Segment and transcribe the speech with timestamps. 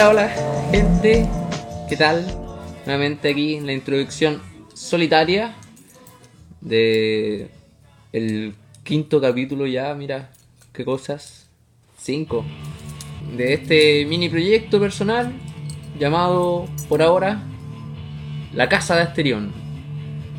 [0.00, 0.28] Hola, hola,
[0.70, 1.28] gente.
[1.86, 2.24] ¿Qué tal?
[2.86, 4.40] Nuevamente aquí en la introducción
[4.72, 5.54] solitaria
[6.62, 7.50] de
[8.10, 10.30] el quinto capítulo ya, mira
[10.72, 11.50] qué cosas.
[11.98, 12.46] Cinco.
[13.36, 15.34] De este mini proyecto personal
[15.98, 17.42] llamado por ahora
[18.54, 19.52] La Casa de Asterión.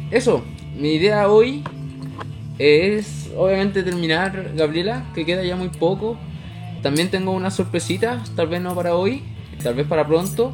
[0.09, 0.43] Eso,
[0.75, 1.63] mi idea hoy
[2.57, 6.17] es obviamente terminar Gabriela, que queda ya muy poco.
[6.81, 9.21] También tengo una sorpresita, tal vez no para hoy,
[9.61, 10.53] tal vez para pronto.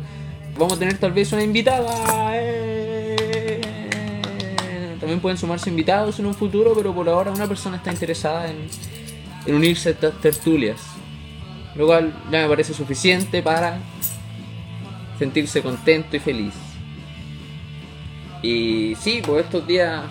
[0.57, 2.31] Vamos a tener tal vez una invitada.
[2.35, 3.61] ¡eh!
[4.99, 8.67] También pueden sumarse invitados en un futuro, pero por ahora una persona está interesada en,
[9.45, 10.81] en unirse a estas tertulias.
[11.75, 13.79] Lo cual ya me parece suficiente para
[15.19, 16.53] sentirse contento y feliz.
[18.41, 20.03] Y sí, pues estos días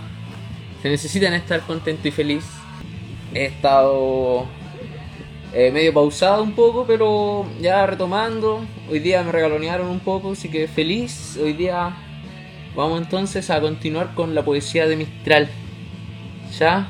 [0.83, 2.45] se necesitan estar contento y feliz.
[3.35, 4.47] He estado
[5.59, 8.63] eh, medio pausado un poco, pero ya retomando.
[8.91, 11.39] Hoy día me regalonearon un poco, así que feliz.
[11.43, 11.97] Hoy día
[12.75, 15.49] vamos entonces a continuar con la poesía de Mistral.
[16.59, 16.89] ¿Ya?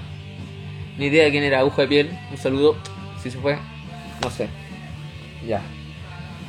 [0.99, 2.19] Ni idea de quién era Aguja de Piel.
[2.33, 2.75] Un saludo,
[3.23, 3.57] si se fue.
[4.21, 4.49] No sé.
[5.47, 5.63] Ya.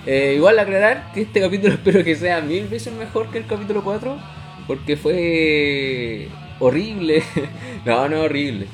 [0.08, 3.84] Eh, igual aclarar que este capítulo espero que sea mil veces mejor que el capítulo
[3.84, 4.18] 4.
[4.66, 7.22] Porque fue horrible.
[7.86, 8.66] no, no horrible.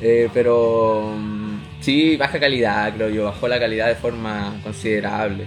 [0.00, 1.49] Eh, pero mm,
[1.80, 3.24] sí, baja calidad, creo yo.
[3.24, 5.44] Bajó la calidad de forma considerable.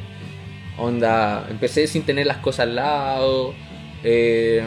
[0.77, 3.53] Onda, empecé sin tener las cosas al lado.
[4.03, 4.63] Eh,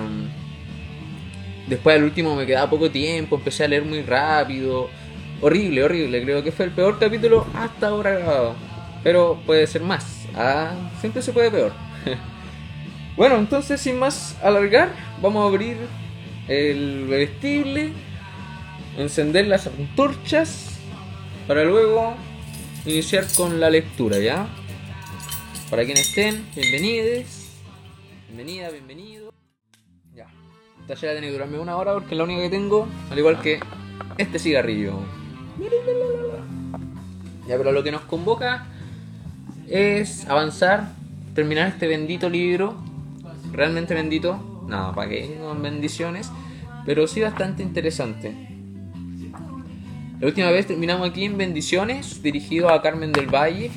[1.66, 3.36] después al último me quedaba poco tiempo.
[3.36, 4.88] Empecé a leer muy rápido.
[5.40, 6.22] Horrible, horrible.
[6.22, 8.54] Creo que fue el peor capítulo hasta ahora grabado.
[9.02, 10.26] Pero puede ser más.
[10.34, 11.72] Ah, siempre se puede peor.
[13.16, 15.76] bueno, entonces sin más alargar, vamos a abrir
[16.48, 17.92] el vestible,
[18.96, 20.75] encender las antorchas
[21.46, 22.14] para luego
[22.84, 24.48] iniciar con la lectura, ¿ya?
[25.70, 27.52] Para quienes estén, bienvenidos,
[28.26, 29.32] bienvenida, bienvenido.
[30.14, 30.26] Ya,
[30.80, 33.40] esta ya tiene que durarme una hora porque es la única que tengo, al igual
[33.40, 33.60] que
[34.18, 34.94] este cigarrillo.
[37.46, 38.66] Ya, pero lo que nos convoca
[39.68, 40.92] es avanzar,
[41.34, 42.76] terminar este bendito libro,
[43.52, 46.30] realmente bendito, no, para qué, con bendiciones,
[46.84, 48.45] pero sí bastante interesante.
[50.18, 53.70] La última vez terminamos aquí en Bendiciones, dirigido a Carmen del Valle.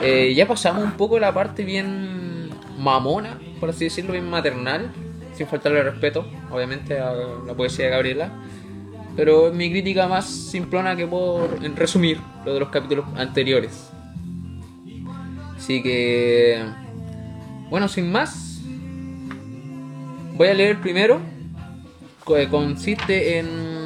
[0.00, 2.48] Eh, ya pasamos un poco la parte bien
[2.78, 4.90] mamona, por así decirlo, bien maternal,
[5.34, 7.12] sin faltarle respeto, obviamente, a
[7.46, 8.32] la poesía de Gabriela.
[9.14, 11.46] Pero es mi crítica más simplona que puedo
[11.76, 13.90] resumir lo de los capítulos anteriores.
[15.54, 16.64] Así que,
[17.68, 18.62] bueno, sin más,
[20.34, 21.20] voy a leer primero.
[22.26, 23.81] Que consiste en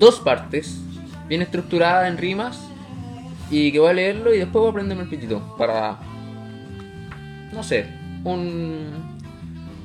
[0.00, 0.80] dos partes,
[1.28, 2.66] bien estructurada en rimas.
[3.50, 5.56] Y que voy a leerlo y después voy a aprenderme el pitito.
[5.56, 5.98] Para,
[7.52, 7.86] no sé,
[8.24, 8.86] un,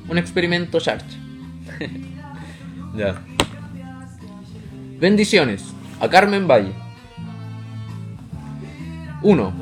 [0.08, 1.06] un experimento charge.
[2.96, 3.20] ya.
[4.98, 5.64] Bendiciones
[6.00, 6.72] a Carmen Valle.
[9.22, 9.52] 1.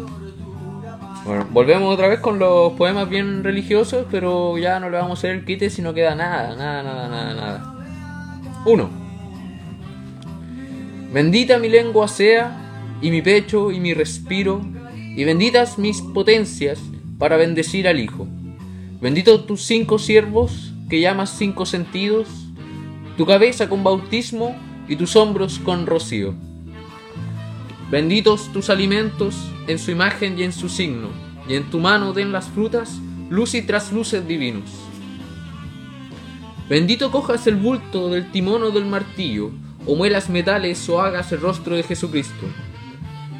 [1.25, 5.20] Bueno, volvemos otra vez con los poemas bien religiosos, pero ya no le vamos a
[5.20, 7.75] hacer el quite si no queda nada, nada, nada, nada, nada.
[8.66, 9.03] 1.
[11.14, 14.60] Bendita mi lengua sea, y mi pecho, y mi respiro,
[14.97, 16.80] y benditas mis potencias
[17.20, 18.26] para bendecir al Hijo.
[19.00, 22.26] Bendito tus cinco siervos, que llamas cinco sentidos,
[23.16, 24.56] tu cabeza con bautismo
[24.88, 26.34] y tus hombros con rocío.
[27.92, 29.36] Benditos tus alimentos
[29.69, 31.10] en su imagen y en su signo,
[31.48, 32.98] y en tu mano den las frutas,
[33.31, 34.69] luz y trasluces divinos.
[36.69, 39.52] Bendito cojas el bulto del timón o del martillo,
[39.86, 42.46] o muelas metales o hagas el rostro de Jesucristo.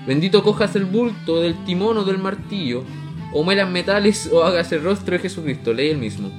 [0.06, 2.84] Bendito cojas el bulto del timón o del martillo,
[3.32, 5.72] o muelas metales o hagas el rostro de Jesucristo.
[5.72, 6.31] Lee el mismo.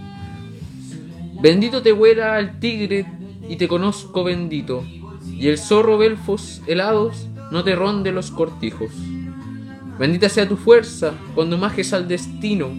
[1.41, 3.05] Bendito te huela al tigre
[3.47, 4.83] y te conozco bendito,
[5.25, 8.91] y el zorro belfos helados no te ronde los cortijos.
[9.99, 12.69] Bendita sea tu fuerza cuando majes al destino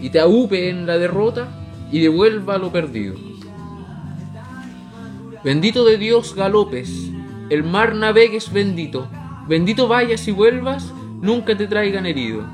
[0.00, 1.48] y te aúpe en la derrota
[1.90, 3.33] y devuelva lo perdido.
[5.44, 7.10] Bendito de Dios galopes,
[7.50, 9.06] el mar navegues bendito,
[9.46, 12.46] bendito vayas y vuelvas, nunca te traigan herido.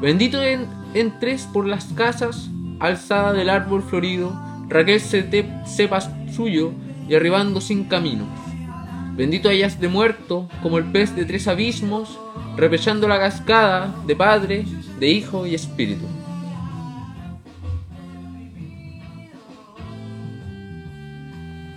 [0.00, 2.48] Bendito en, entres por las casas,
[2.80, 4.32] alzada del árbol florido,
[4.70, 6.72] Raquel se te sepas suyo
[7.06, 8.24] y arribando sin camino.
[9.14, 12.18] Bendito hayas de muerto, como el pez de tres abismos,
[12.56, 14.64] repechando la cascada de Padre,
[14.98, 16.06] de Hijo y Espíritu.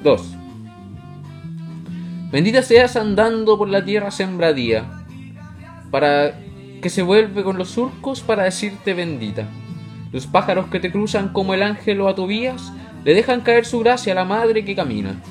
[0.04, 0.36] Dos.
[2.32, 4.86] Bendita seas andando por la tierra sembradía,
[5.92, 6.34] para
[6.82, 9.48] que se vuelve con los surcos para decirte bendita.
[10.12, 13.80] Los pájaros que te cruzan como el ángel o a Tobías le dejan caer su
[13.80, 15.22] gracia a la madre que camina.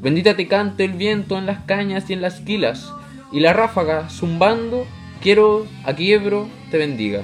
[0.00, 2.92] Bendita te cante el viento en las cañas y en las quilas,
[3.32, 4.86] y la ráfaga, zumbando,
[5.20, 7.22] quiero a quiebro, te bendiga.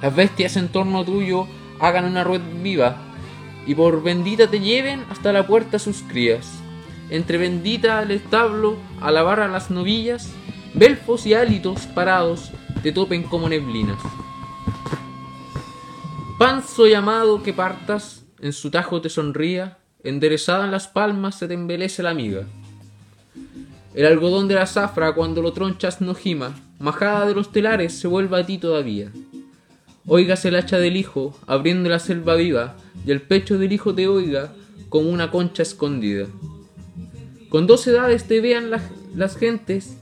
[0.00, 1.46] Las bestias en torno tuyo
[1.80, 2.96] hagan una rueda viva,
[3.68, 6.50] y por bendita te lleven hasta la puerta sus crías.
[7.10, 10.32] Entre bendita al establo, a lavar a las novillas,
[10.72, 12.50] belfos y hálitos parados
[12.82, 13.98] te topen como neblinas.
[16.38, 21.52] Panzo llamado que partas, en su tajo te sonría, enderezada en las palmas se te
[21.52, 22.44] embelece la amiga.
[23.94, 28.08] El algodón de la zafra cuando lo tronchas no gima, majada de los telares se
[28.08, 29.12] vuelve a ti todavía.
[30.10, 32.76] Oigas el hacha del hijo, abriendo la selva viva,
[33.06, 34.52] y el pecho del hijo te oiga
[34.88, 36.26] como una concha escondida.
[37.50, 39.98] Con dos edades te vean las gentes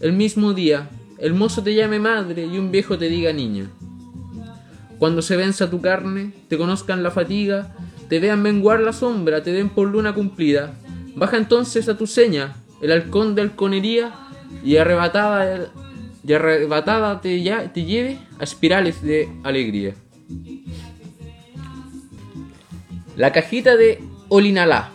[0.00, 3.70] el mismo día, el mozo te llame madre y un viejo te diga niña.
[4.98, 7.74] Cuando se venza tu carne, te conozcan la fatiga,
[8.08, 10.74] te vean menguar la sombra, te den por luna cumplida.
[11.14, 14.12] Baja entonces a tu seña, el halcón de halconería,
[14.64, 15.72] y arrebatada,
[16.24, 19.94] y arrebatada te, ya, te lleve a espirales de alegría.
[23.16, 24.90] La cajita de Olinalá.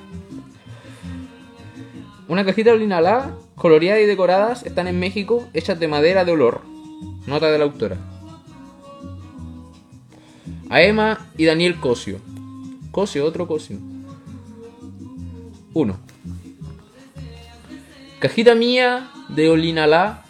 [2.28, 6.62] Una cajita de Olinalá coloreadas y decoradas, están en México, hechas de madera de olor.
[7.26, 7.98] Nota de la autora.
[10.70, 12.20] A Emma y Daniel Cosio.
[12.92, 13.78] Cosio, otro Cosio.
[15.74, 15.98] 1.
[18.20, 20.24] Cajita mía de Olinalá,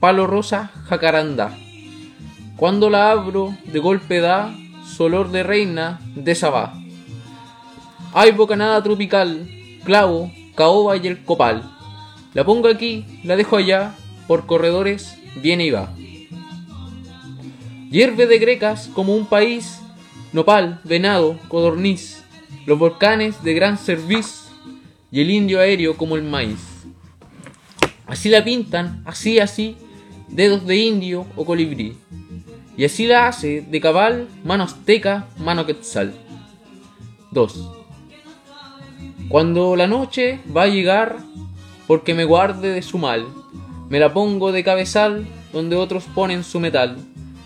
[0.00, 1.56] palo rosa, jacaranda.
[2.56, 4.54] Cuando la abro, de golpe da
[4.84, 6.74] su olor de reina de sabá.
[8.12, 9.48] Hay bocanada tropical,
[9.84, 11.70] clavo, caoba y el copal
[12.32, 13.94] la pongo aquí, la dejo allá,
[14.28, 15.92] por corredores viene y va.
[17.90, 19.80] Hierve de grecas como un país,
[20.32, 22.22] nopal, venado, codorniz,
[22.66, 24.44] los volcanes de gran cerviz
[25.10, 26.60] y el indio aéreo como el maíz.
[28.06, 29.76] Así la pintan, así, así,
[30.30, 31.96] dedos de indio o colibrí.
[32.76, 36.14] Y así la hace de cabal, mano azteca, mano quetzal.
[37.30, 37.70] 2.
[39.28, 41.18] Cuando la noche va a llegar,
[41.86, 43.26] porque me guarde de su mal.
[43.88, 46.96] Me la pongo de cabezal donde otros ponen su metal.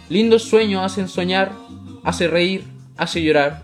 [0.09, 1.53] Lindos sueños hacen soñar,
[2.03, 2.65] hace reír,
[2.97, 3.63] hace llorar.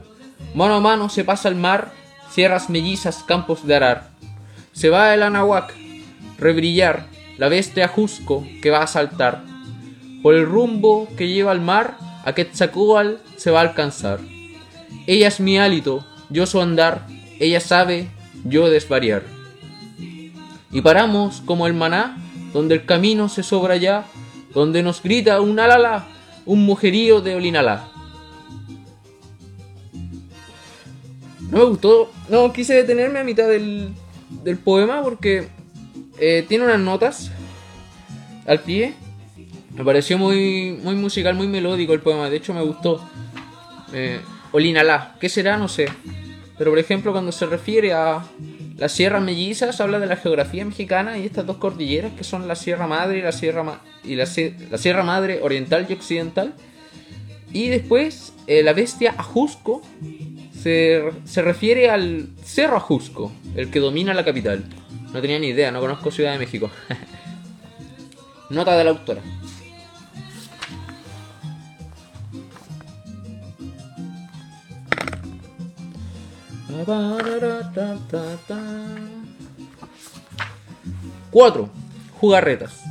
[0.54, 1.92] Mano a mano se pasa el mar,
[2.30, 4.10] sierras mellizas, campos de arar.
[4.72, 5.74] Se va el anahuac,
[6.38, 7.06] rebrillar,
[7.40, 9.42] la bestia Jusco que va a saltar.
[10.22, 14.20] Por el rumbo que lleva al mar, a Quetzalcóatl se va a alcanzar.
[15.08, 17.06] Ella es mi hálito, yo su andar,
[17.40, 18.10] ella sabe,
[18.44, 19.40] yo desvariar
[20.72, 22.16] y paramos como el maná,
[22.52, 24.04] donde el camino se sobra ya,
[24.54, 26.06] donde nos grita un alala,
[26.46, 27.88] un mujerío de olinalá.
[31.50, 33.92] No me gustó, no quise detenerme a mitad del,
[34.44, 35.48] del poema porque
[36.20, 37.30] eh, tiene unas notas
[38.46, 38.94] al pie.
[39.74, 43.02] Me pareció muy, muy musical, muy melódico el poema, de hecho me gustó.
[43.92, 44.20] Eh,
[44.52, 45.56] olinalá, ¿qué será?
[45.56, 45.88] No sé.
[46.58, 48.22] Pero por ejemplo cuando se refiere a
[48.76, 52.54] la Sierra Mellizas habla de la geografía mexicana y estas dos cordilleras que son la
[52.54, 56.54] Sierra Madre y la Sierra, y la, Sierra Madre Oriental y Occidental.
[57.52, 59.80] Y después eh, la bestia Ajusco
[60.54, 64.64] se, se, refiere al Cerro Ajusco, el que domina la capital.
[65.12, 66.70] No tenía ni idea, no conozco Ciudad de México.
[68.50, 69.22] Nota de la autora.
[81.30, 81.70] 4.
[82.18, 82.82] Jugarretas.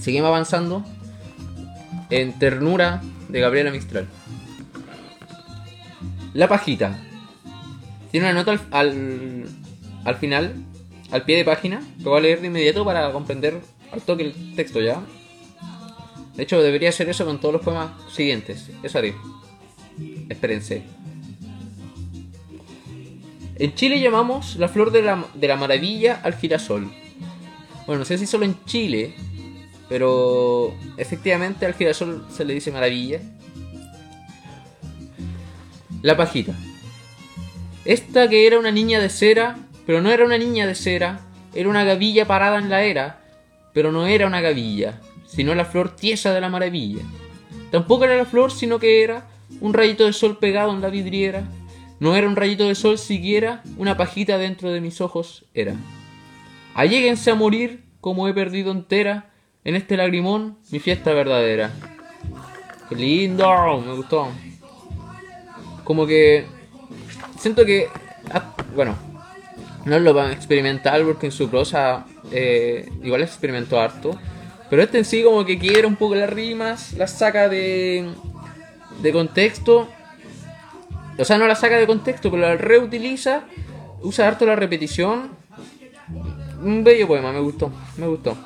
[0.00, 0.84] Seguimos avanzando
[2.10, 4.06] en Ternura de Gabriela Mistral.
[6.34, 6.98] La pajita.
[8.10, 9.44] Tiene una nota al,
[10.04, 10.54] al, final,
[11.10, 13.60] al pie de página, que voy a leer de inmediato para comprender
[13.92, 15.02] al toque el texto ya.
[16.34, 18.70] De hecho, debería ser eso con todos los poemas siguientes.
[18.82, 19.14] Eso haré.
[20.28, 20.84] Espérense.
[23.56, 26.92] En Chile llamamos la flor de la, maravilla al girasol.
[27.86, 29.14] Bueno, no sé si solo en Chile,
[29.88, 33.20] pero efectivamente al girasol se le dice maravilla.
[36.02, 36.54] La pajita.
[37.84, 41.18] Esta que era una niña de cera, pero no era una niña de cera,
[41.54, 43.22] era una gavilla parada en la era,
[43.72, 47.02] pero no era una gavilla, sino la flor tiesa de la maravilla.
[47.70, 49.26] Tampoco era la flor, sino que era
[49.62, 51.44] un rayito de sol pegado en la vidriera,
[52.00, 55.74] no era un rayito de sol siquiera, una pajita dentro de mis ojos era.
[56.74, 59.30] Alléguense a morir como he perdido entera
[59.64, 61.72] en este lagrimón mi fiesta verdadera.
[62.90, 64.28] Qué lindo, me gustó.
[65.82, 66.44] Como que
[67.38, 67.88] siento que,
[68.30, 69.07] ah, bueno,
[69.88, 74.18] no lo experimental porque en su prosa eh, igual experimentó harto.
[74.70, 78.08] Pero este en sí como que quiere un poco las rimas, las saca de,
[79.00, 79.88] de contexto.
[81.18, 83.44] O sea, no las saca de contexto, pero las reutiliza.
[84.02, 85.30] Usa harto la repetición.
[86.62, 88.36] Un bello poema, me gustó, me gustó.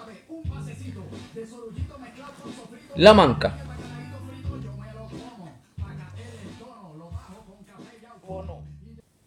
[2.96, 3.58] La manca.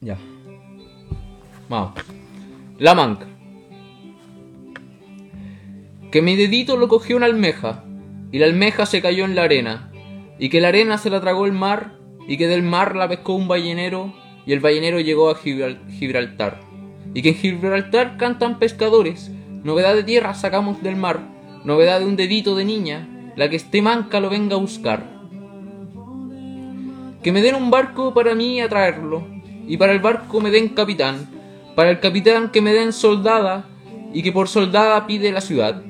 [0.01, 0.17] Ya.
[1.67, 3.25] La manca.
[6.12, 7.84] Que mi dedito lo cogió una almeja,
[8.31, 9.91] y la almeja se cayó en la arena,
[10.38, 13.34] y que la arena se la tragó el mar, y que del mar la pescó
[13.34, 14.13] un ballenero,
[14.45, 16.60] y el ballenero llegó a Gibraltar.
[17.13, 19.31] Y que en Gibraltar cantan pescadores,
[19.63, 21.22] novedad de tierra sacamos del mar,
[21.63, 25.03] novedad de un dedito de niña, la que esté manca lo venga a buscar.
[27.24, 29.25] Que me den un barco para mí a traerlo,
[29.67, 31.35] y para el barco me den capitán,
[31.75, 33.65] para el capitán que me den soldada,
[34.13, 35.84] y que por soldada pide la ciudad.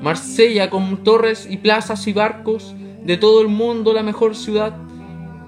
[0.00, 4.76] Marsella con torres y plazas y barcos, de todo el mundo la mejor ciudad,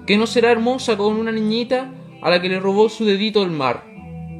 [0.05, 3.51] que no será hermosa con una niñita a la que le robó su dedito el
[3.51, 3.85] mar,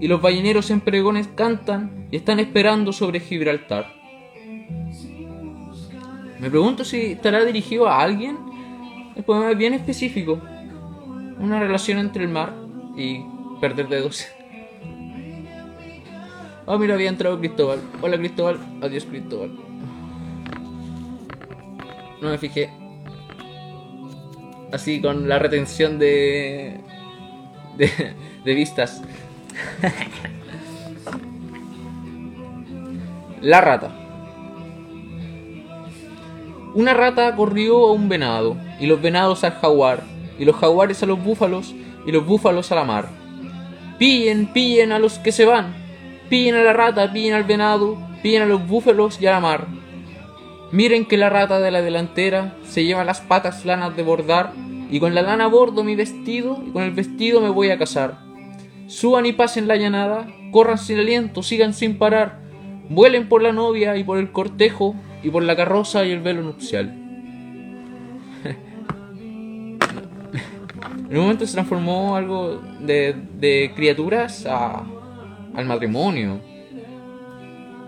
[0.02, 3.94] y los balleneros en pregones cantan y están esperando sobre Gibraltar.
[6.40, 8.38] Me pregunto si estará dirigido a alguien.
[9.16, 10.42] El poema es bien específico.
[11.40, 12.54] Una relación entre el mar
[12.98, 13.22] y
[13.62, 14.28] perder dedos.
[16.68, 17.80] Oh, mira, había entrado Cristóbal.
[18.02, 18.58] Hola Cristóbal.
[18.82, 19.52] Adiós Cristóbal.
[22.22, 22.72] No me fijé.
[24.72, 26.82] Así con la retención de.
[27.78, 29.04] de, vistas.
[33.42, 33.92] la rata.
[36.74, 40.04] Una rata corrió a un venado, y los venados al jaguar,
[40.40, 41.76] y los jaguares a los búfalos,
[42.08, 43.08] y los búfalos a la mar.
[44.00, 45.85] Pillen, pillen a los que se van,
[46.30, 49.68] pillen a la rata, pillen al venado, pillen a los búfalos y a la mar.
[50.72, 54.52] Miren que la rata de la delantera se lleva las patas lanas de bordar,
[54.90, 58.20] y con la lana bordo mi vestido, y con el vestido me voy a casar.
[58.88, 62.40] Suban y pasen la llanada, corran sin aliento, sigan sin parar,
[62.90, 66.42] vuelen por la novia y por el cortejo, y por la carroza y el velo
[66.44, 66.88] nupcial.
[71.10, 74.84] en un momento se transformó algo de, de criaturas a,
[75.56, 76.40] al matrimonio.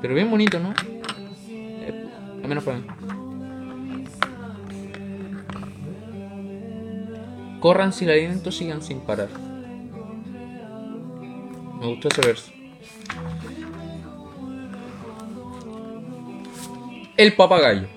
[0.02, 0.74] Pero bien bonito, ¿no?
[1.50, 2.10] Eh,
[2.44, 2.86] al menos para mí.
[7.60, 9.30] Corran sin aliento, sigan sin parar.
[11.80, 12.52] Me gustó ese verso.
[17.18, 17.88] El papagayo.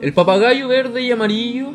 [0.00, 1.70] El papagayo verde y amarillo,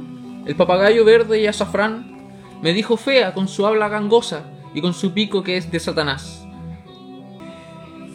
[0.45, 2.13] el papagayo verde y azafrán,
[2.62, 6.46] me dijo fea con su habla gangosa y con su pico que es de Satanás.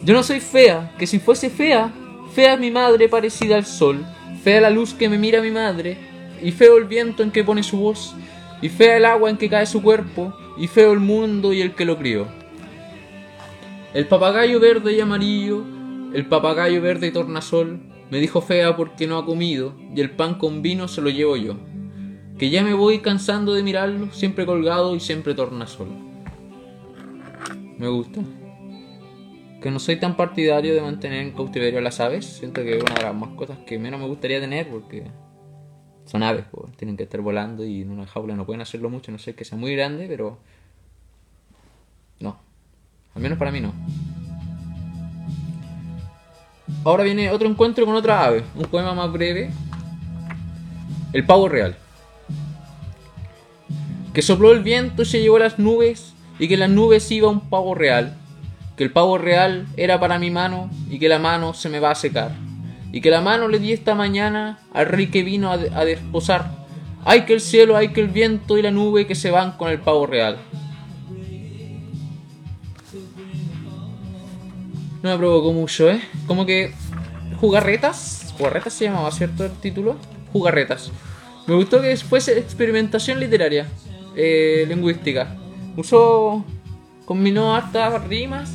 [0.03, 1.91] Yo no soy fea, que si fuese fea,
[2.33, 4.05] fea mi madre parecida al sol,
[4.43, 5.97] fea la luz que me mira mi madre,
[6.41, 8.15] y feo el viento en que pone su voz,
[8.61, 11.75] y fea el agua en que cae su cuerpo, y feo el mundo y el
[11.75, 12.27] que lo crió.
[13.93, 15.65] El papagayo verde y amarillo
[16.13, 20.35] el papagayo verde y tornasol me dijo fea porque no ha comido y el pan
[20.35, 21.55] con vino se lo llevo yo.
[22.39, 26.08] Que ya me voy cansando de mirarlo, siempre colgado y siempre tornasol.
[27.79, 28.21] Me gusta.
[29.61, 32.25] Que no soy tan partidario de mantener en cautiverio a las aves.
[32.25, 35.05] Siento que es una de las mascotas que menos me gustaría tener porque
[36.05, 36.45] son aves,
[36.75, 39.45] tienen que estar volando y en una jaula no pueden hacerlo mucho, no sé que
[39.45, 40.39] sea muy grande, pero
[42.19, 42.35] no.
[43.13, 43.73] Al menos para mí no.
[46.83, 49.51] Ahora viene otro encuentro con otra ave, un poema más breve.
[51.13, 51.77] El pavo real.
[54.13, 57.29] Que sopló el viento y se llevó las nubes, y que en las nubes iba
[57.29, 58.15] un pavo real.
[58.75, 61.91] Que el pavo real era para mi mano, y que la mano se me va
[61.91, 62.31] a secar.
[62.91, 66.51] Y que la mano le di esta mañana al rey que vino a, a desposar.
[67.05, 69.69] Ay que el cielo, ay que el viento y la nube que se van con
[69.69, 70.37] el pavo real.
[75.01, 76.01] no me provocó mucho, ¿eh?
[76.27, 76.71] Como que
[77.39, 79.45] Jugarretas, Jugarretas se llamaba, ¿cierto?
[79.45, 79.95] El título.
[80.33, 80.91] Jugarretas.
[81.47, 83.67] Me gustó que fuese experimentación literaria,
[84.15, 85.35] eh, lingüística.
[85.79, 86.43] Usó,
[87.05, 88.51] combinó hartas rimas,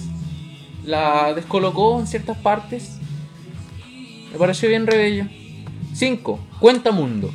[0.84, 2.98] la descolocó en ciertas partes.
[4.30, 5.24] Me pareció bien rebello.
[5.94, 6.38] 5.
[6.60, 7.30] Cuenta mundo.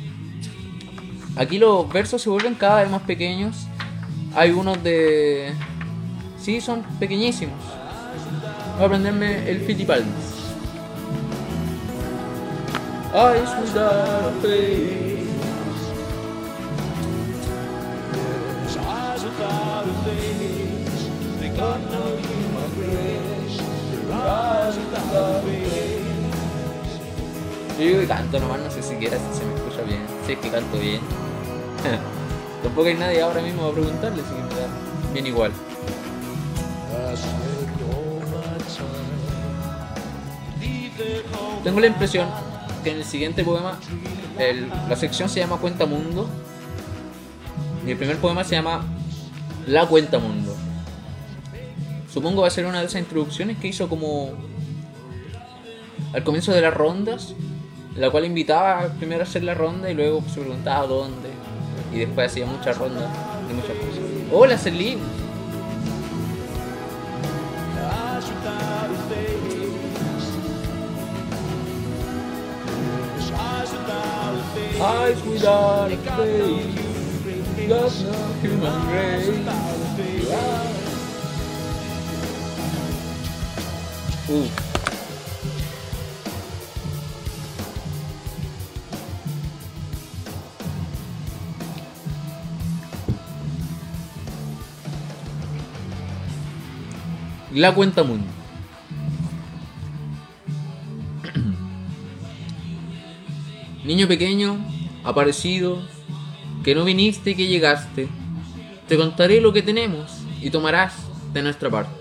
[1.34, 3.66] Aquí los versos se vuelven cada vez más pequeños.
[4.36, 5.54] Hay unos de...
[6.38, 7.58] Sí, son pequeñísimos.
[8.74, 10.30] Voy a aprenderme el Fittipaldis.
[13.12, 14.40] eyes without
[19.24, 21.08] without a face,
[21.40, 23.58] they got no human grace.
[23.92, 26.00] Your eyes without a face.
[27.78, 30.38] Yo digo que canto nomás, no sé siquiera si se me escucha bien, si es
[30.38, 31.00] que canto bien.
[32.62, 34.68] Tampoco hay nadie ahora mismo a preguntarle, que me da
[35.14, 35.50] bien igual.
[41.64, 42.28] Tengo la impresión
[42.82, 43.78] que en el siguiente poema,
[44.38, 46.28] el- la sección se llama Cuenta Mundo
[47.86, 48.84] y el primer poema se llama
[49.66, 50.54] La Cuenta Mundo.
[52.12, 54.30] Supongo va a ser una de esas introducciones que hizo como
[56.12, 57.34] al comienzo de las rondas,
[57.94, 61.30] la cual invitaba primero a hacer la ronda y luego se preguntaba dónde
[61.92, 63.08] y después hacía muchas rondas
[63.48, 64.04] de muchas cosas.
[64.32, 65.00] Hola Celine,
[74.80, 76.89] Eyes without a face.
[97.54, 98.26] La cuenta mundo.
[103.84, 104.58] Niño pequeño,
[105.04, 105.80] aparecido,
[106.62, 108.08] que no viniste y que llegaste,
[108.86, 110.94] te contaré lo que tenemos y tomarás
[111.32, 111.92] de nuestra parte.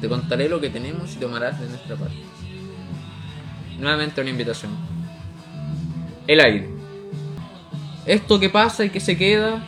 [0.00, 2.16] Te contaré lo que tenemos y tomarás de nuestra parte.
[3.78, 4.72] Nuevamente una invitación.
[6.26, 6.70] El aire.
[8.06, 9.64] Esto que pasa y que se queda,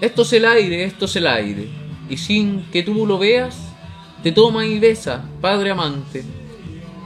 [0.00, 1.68] esto es el aire, esto es el aire.
[2.08, 3.56] Y sin que tú lo veas,
[4.22, 6.24] te toma y besa, padre amante.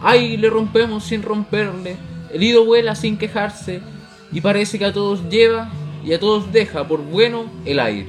[0.03, 1.97] Ay, le rompemos sin romperle,
[2.33, 3.81] el ido vuela sin quejarse,
[4.33, 5.71] y parece que a todos lleva
[6.05, 8.09] y a todos deja por bueno el aire.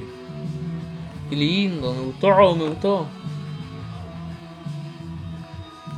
[1.30, 3.06] Qué lindo, me gustó, me gustó.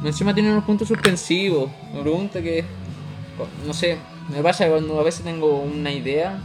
[0.04, 1.70] Encima tiene unos puntos suspensivos.
[1.94, 2.64] Me pregunta que.
[3.66, 3.98] No sé,
[4.32, 6.38] me pasa que cuando a veces tengo una idea,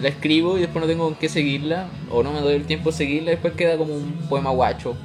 [0.00, 2.90] la escribo y después no tengo con qué seguirla, o no me doy el tiempo
[2.90, 4.96] de seguirla, después queda como un poema guacho.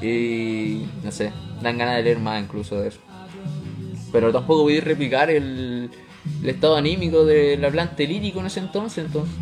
[0.00, 0.86] Y.
[1.02, 3.00] no sé, dan ganas de leer más incluso de eso.
[4.12, 5.90] Pero tampoco voy a replicar el,
[6.42, 9.34] el estado anímico del hablante lírico en ese entonces, entonces.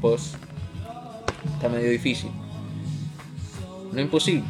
[0.00, 0.34] Pues.
[1.54, 2.30] Está medio difícil.
[3.92, 4.44] No imposible.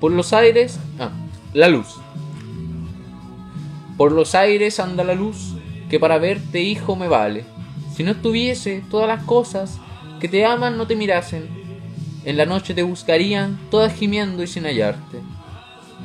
[0.00, 0.78] Por los aires.
[0.98, 1.10] Ah,
[1.52, 1.96] la luz.
[3.96, 5.56] Por los aires anda la luz,
[5.90, 7.44] que para verte, hijo, me vale.
[7.94, 9.78] Si no estuviese, todas las cosas
[10.20, 11.59] que te aman no te mirasen.
[12.24, 15.20] En la noche te buscarían, todas gimiendo y sin hallarte.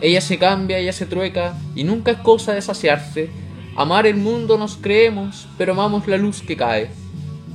[0.01, 3.29] Ella se cambia, ella se trueca, y nunca es cosa de saciarse.
[3.75, 6.89] Amar el mundo nos creemos, pero amamos la luz que cae.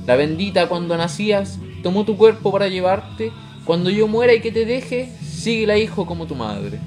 [0.05, 3.31] La bendita cuando nacías tomó tu cuerpo para llevarte.
[3.65, 6.79] Cuando yo muera y que te deje, síguela hijo como tu madre.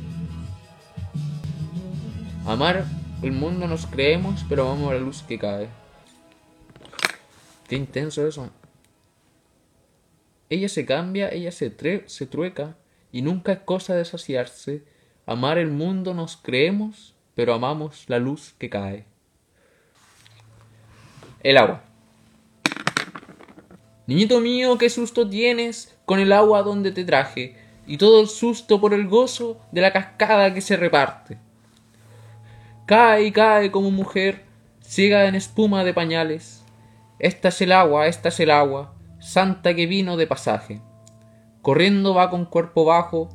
[2.47, 2.85] Amar
[3.23, 5.69] el mundo nos creemos, pero amamos la luz que cae.
[7.69, 8.51] Qué intenso eso.
[10.51, 11.73] Ella se cambia, ella se,
[12.07, 12.77] se trueca,
[13.11, 14.85] y nunca es cosa de saciarse.
[15.27, 19.07] Amar el mundo nos creemos, pero amamos la luz que cae.
[21.43, 21.83] El agua.
[24.07, 28.81] Niñito mío, qué susto tienes con el agua donde te traje, y todo el susto
[28.81, 31.39] por el gozo de la cascada que se reparte.
[32.87, 34.45] Cae y cae como mujer,
[34.83, 36.63] ciega en espuma de pañales.
[37.19, 40.83] Esta es el agua, esta es el agua, santa que vino de pasaje.
[41.63, 43.31] Corriendo va con cuerpo bajo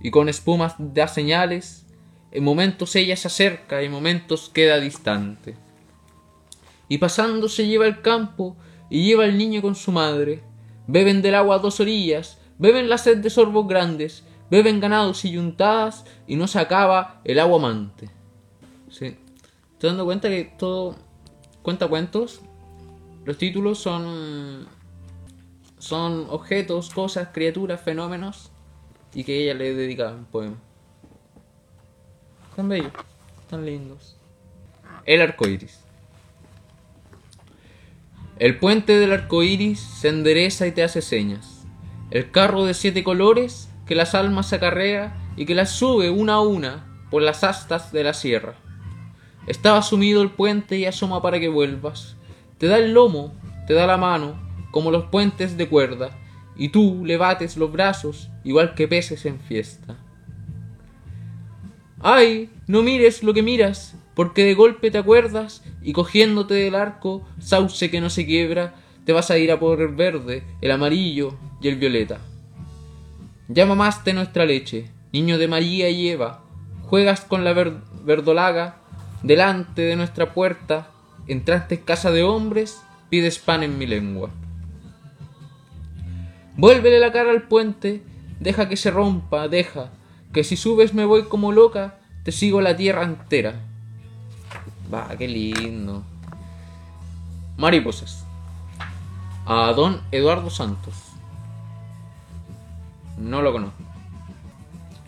[0.00, 1.86] y con espumas da señales.
[2.30, 5.56] En momentos ella se acerca, en momentos queda distante.
[6.88, 8.56] Y pasando se lleva el campo
[8.88, 10.42] y lleva el niño con su madre.
[10.86, 15.32] Beben del agua a dos orillas, beben la sed de sorbos grandes, beben ganados y
[15.32, 18.08] yuntadas y no se acaba el agua amante.
[18.90, 19.16] Sí.
[19.72, 20.94] Estoy dando cuenta que todo
[21.62, 22.40] cuenta cuentos.
[23.24, 24.68] Los títulos son
[25.84, 28.50] son objetos, cosas, criaturas, fenómenos
[29.12, 30.56] y que ella le dedica un poema.
[32.56, 32.92] Tan bellos,
[33.50, 34.16] tan lindos.
[35.04, 35.80] El arco iris.
[38.38, 41.66] El puente del arco iris se endereza y te hace señas.
[42.10, 46.40] El carro de siete colores que las almas acarrea y que las sube una a
[46.40, 48.54] una por las astas de la sierra.
[49.46, 52.16] Estaba sumido el puente y asoma para que vuelvas.
[52.56, 53.34] Te da el lomo,
[53.66, 54.43] te da la mano,
[54.74, 56.10] como los puentes de cuerda,
[56.56, 59.96] y tú le bates los brazos igual que peces en fiesta.
[62.00, 62.50] ¡Ay!
[62.66, 67.88] No mires lo que miras, porque de golpe te acuerdas y cogiéndote del arco, sauce
[67.88, 71.68] que no se quiebra, te vas a ir a por el verde, el amarillo y
[71.68, 72.18] el violeta.
[73.46, 76.42] Ya mamaste nuestra leche, niño de María y Eva,
[76.82, 78.80] juegas con la ver- verdolaga
[79.22, 80.90] delante de nuestra puerta,
[81.28, 84.30] entraste en casa de hombres, pides pan en mi lengua.
[86.56, 88.02] Vuélvele la cara al puente,
[88.40, 89.90] deja que se rompa, deja,
[90.32, 93.60] que si subes me voy como loca, te sigo la tierra entera.
[94.92, 96.04] Va, qué lindo.
[97.56, 98.24] Mariposas.
[99.46, 100.94] A don Eduardo Santos.
[103.18, 103.82] No lo conozco.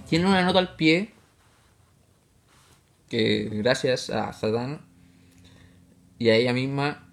[0.09, 1.13] Tiene una nota al pie
[3.09, 4.81] que gracias a Satán
[6.19, 7.09] y a ella misma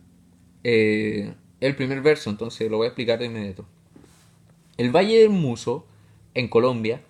[0.64, 3.66] eh, el primer verso, entonces lo voy a explicar de inmediato.
[4.78, 5.86] El Valle del Muso,
[6.34, 7.02] en Colombia,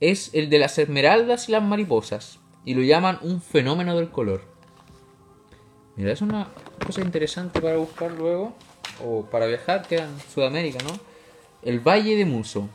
[0.00, 4.42] es el de las esmeraldas y las mariposas, y lo llaman un fenómeno del color.
[5.96, 6.48] Mira, es una
[6.86, 8.54] cosa interesante para buscar luego,
[9.04, 10.98] o para viajar, que era en Sudamérica, ¿no?
[11.62, 12.68] El Valle de Muso.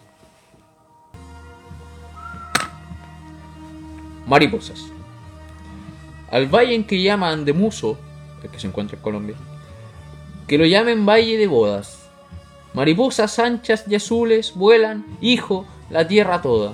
[4.27, 4.83] Mariposas.
[6.29, 7.97] Al valle en que llaman de Muso,
[8.43, 9.35] el que se encuentra en Colombia,
[10.47, 12.06] que lo llamen Valle de Bodas.
[12.77, 16.73] Mariposas anchas y azules vuelan, hijo, la tierra toda.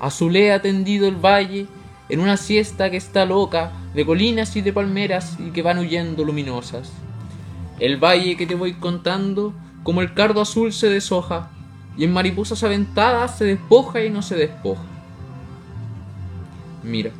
[0.00, 1.68] Azulea tendido el valle
[2.08, 6.24] en una siesta que está loca de colinas y de palmeras y que van huyendo
[6.24, 6.90] luminosas.
[7.78, 11.48] El valle que te voy contando, como el cardo azul se deshoja,
[11.96, 14.82] y en mariposas aventadas se despoja y no se despoja.
[16.82, 17.12] Mira,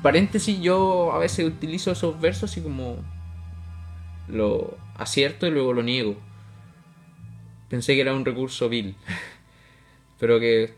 [0.00, 2.96] paréntesis, yo a veces utilizo esos versos y como
[4.26, 6.16] lo acierto y luego lo niego.
[7.72, 8.94] Pensé que era un recurso vil,
[10.20, 10.74] pero que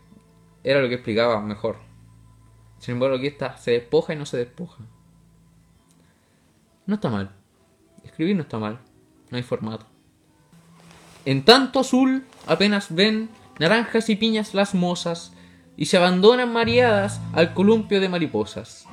[0.63, 1.75] era lo que explicaba mejor.
[2.79, 4.77] Sin embargo, aquí está, se despoja y no se despoja.
[6.85, 7.31] No está mal.
[8.05, 8.79] Escribir no está mal.
[9.29, 9.85] No hay formato.
[11.25, 13.27] En tanto azul apenas ven
[13.59, 15.33] naranjas y piñas las mozas
[15.75, 18.85] y se abandonan mareadas al columpio de mariposas.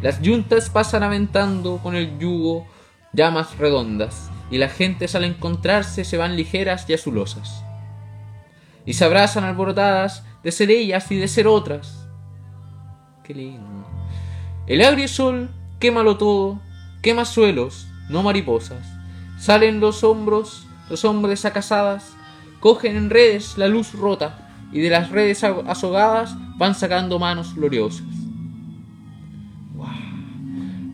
[0.00, 2.66] Las yuntas pasan aventando con el yugo
[3.12, 7.62] llamas redondas y la gente al encontrarse se van ligeras y azulosas.
[8.86, 12.06] Y se abrazan alborotadas de ser ellas y de ser otras.
[13.24, 13.86] Qué lindo.
[14.66, 16.60] El agrio sol quémalo todo,
[17.02, 18.86] quema suelos, no mariposas.
[19.38, 22.12] Salen los hombros, los hombres acasadas,
[22.60, 28.06] cogen en redes la luz rota y de las redes azogadas van sacando manos gloriosas.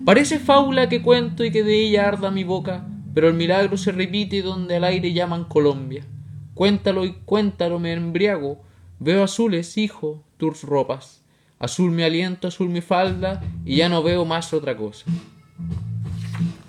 [0.05, 3.92] Parece fábula que cuento y que de ella arda mi boca, pero el milagro se
[3.92, 6.05] repite donde al aire llaman Colombia.
[6.53, 8.61] Cuéntalo y cuéntalo, me embriago.
[8.98, 11.22] Veo azules, hijo, tus ropas.
[11.61, 15.07] Azul mi aliento, azul mi falda, y ya no veo más otra cosa.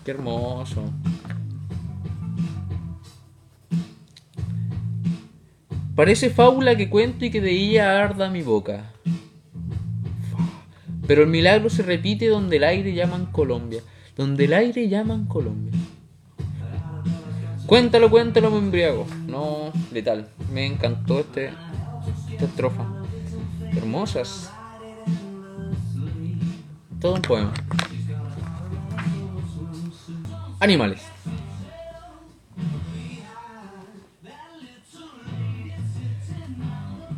[0.04, 0.84] Qué hermoso.
[5.96, 8.92] Parece fábula que cuento y que de ella arda mi boca.
[11.08, 13.82] Pero el milagro se repite donde el aire llaman Colombia.
[14.16, 15.72] Donde el aire llaman Colombia.
[17.66, 19.08] Cuéntalo, cuéntalo, me embriago.
[19.28, 20.30] No, letal.
[20.52, 21.52] Me encantó este,
[22.32, 22.86] esta estrofa.
[23.76, 24.52] Hermosas.
[27.02, 27.54] Todo un poema.
[30.60, 31.02] Animales.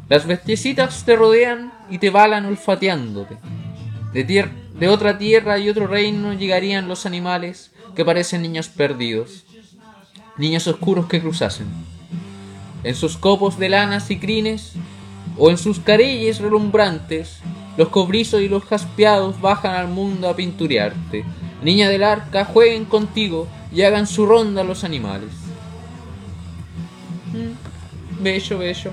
[0.10, 3.38] Las bestiecitas te rodean y te balan olfateándote.
[4.14, 9.44] De, de otra tierra y otro reino llegarían los animales que parecen niños perdidos,
[10.38, 11.68] niños oscuros que cruzasen.
[12.84, 14.74] En sus copos de lanas y crines,
[15.38, 17.40] o en sus careyes relumbrantes,
[17.78, 21.24] los cobrizos y los jaspeados bajan al mundo a pinturearte.
[21.62, 25.30] Niña del arca, jueguen contigo y hagan su ronda los animales.
[27.34, 28.92] Mm, bello, bello.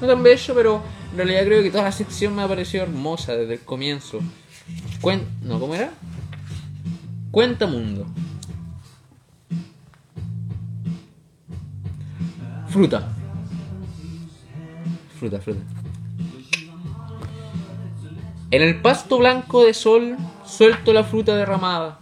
[0.00, 3.34] No tan bello, pero en realidad creo que toda la sección me ha parecido hermosa
[3.34, 4.20] desde el comienzo.
[5.00, 5.26] Cuen...
[5.42, 5.90] No, ¿cómo era?
[7.30, 8.06] Cuenta mundo.
[12.78, 13.08] Fruta.
[15.18, 15.60] Fruta, fruta.
[18.52, 21.98] En el pasto blanco de sol suelto la fruta derramada.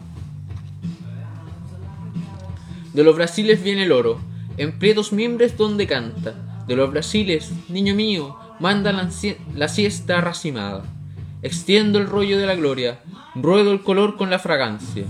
[2.93, 4.21] De los brasiles viene el oro,
[4.59, 6.35] en prietos mimbres donde canta.
[6.69, 10.85] De los brasiles, niño mío, manda la, siesta racimada.
[11.41, 13.01] Extiendo el rollo de la gloria,
[13.35, 15.07] ruedo el color con la fragancia.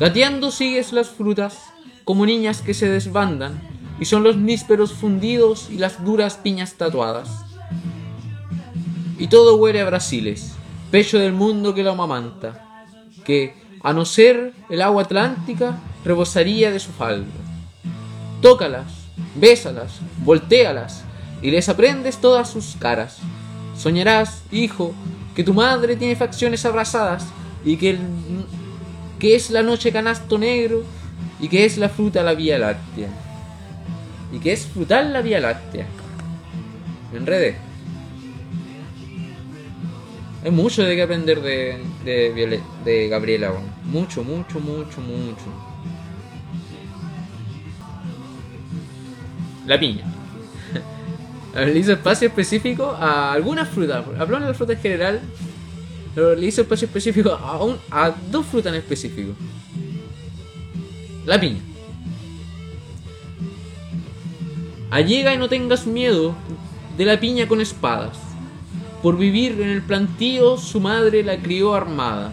[0.00, 1.71] Gateando sigues las frutas,
[2.04, 3.60] como niñas que se desbandan,
[4.00, 7.28] y son los nísperos fundidos y las duras piñas tatuadas.
[9.18, 10.52] Y todo huele a Brasiles,
[10.90, 12.86] pecho del mundo que lo amamanta,
[13.24, 17.30] que, a no ser el agua atlántica, rebosaría de su falda.
[18.40, 18.92] Tócalas,
[19.36, 21.04] bésalas, voltéalas,
[21.40, 23.18] y les aprendes todas sus caras.
[23.76, 24.94] Soñarás, hijo,
[25.34, 27.26] que tu madre tiene facciones abrazadas
[27.64, 27.98] y que,
[29.18, 30.82] que es la noche canasto negro
[31.42, 33.08] y que es la fruta la vía láctea.
[34.32, 35.86] Y que es frutal la vía láctea.
[37.12, 37.56] Me enredé.
[40.44, 41.82] Hay mucho de que aprender de,
[42.84, 43.52] de, Gabriela.
[43.84, 45.44] Mucho, mucho, mucho, mucho.
[49.66, 50.04] La piña.
[51.54, 54.04] Le hizo espacio específico a algunas frutas.
[54.18, 55.20] Habló de la fruta en general,
[56.14, 59.32] pero le hizo espacio específico a, un- a dos frutas en específico.
[61.24, 61.60] La piña.
[64.90, 66.34] Allega y no tengas miedo
[66.98, 68.18] de la piña con espadas.
[69.02, 72.32] Por vivir en el plantío su madre la crió armada.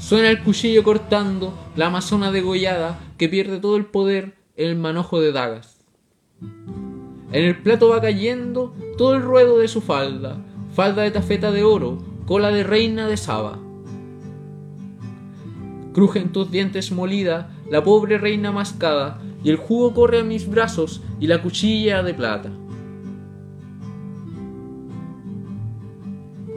[0.00, 5.20] Suena el cuchillo cortando la amazona degollada que pierde todo el poder en el manojo
[5.20, 5.78] de dagas.
[6.40, 10.38] En el plato va cayendo todo el ruedo de su falda,
[10.74, 13.58] falda de tafeta de oro, cola de reina de Saba.
[15.98, 20.48] Cruje en tus dientes molida la pobre reina mascada, y el jugo corre a mis
[20.48, 22.50] brazos y la cuchilla de plata.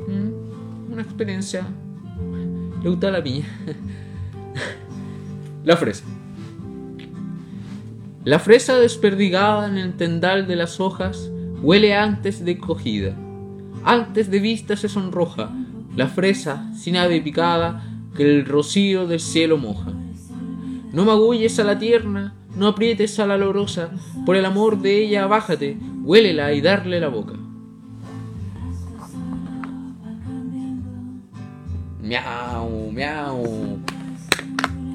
[0.07, 1.65] Mm, Una experiencia.
[2.83, 3.47] Le gusta la piña.
[5.63, 6.05] la fresa.
[8.23, 11.31] La fresa desperdigada en el tendal de las hojas
[11.63, 13.15] huele antes de cogida.
[13.83, 15.49] Antes de vista se sonroja
[15.95, 19.91] la fresa sin ave picada que el rocío del cielo moja.
[20.91, 23.91] No magulles a la tierna, no aprietes a la lorosa,
[24.25, 27.33] por el amor de ella bájate, huélela y darle la boca.
[32.01, 33.79] Miau, miau.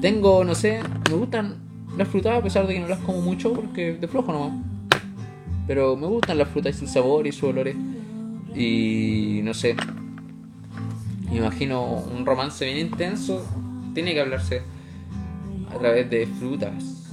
[0.01, 1.55] Tengo, no sé, me gustan
[1.97, 4.51] las frutas a pesar de que no las como mucho porque de flojo nomás.
[5.65, 7.75] Pero me gustan las frutas y su sabor y sus olores.
[8.55, 9.75] Y no sé.
[11.29, 13.45] Me imagino un romance bien intenso.
[13.93, 14.61] Tiene que hablarse
[15.73, 17.05] a través de frutas.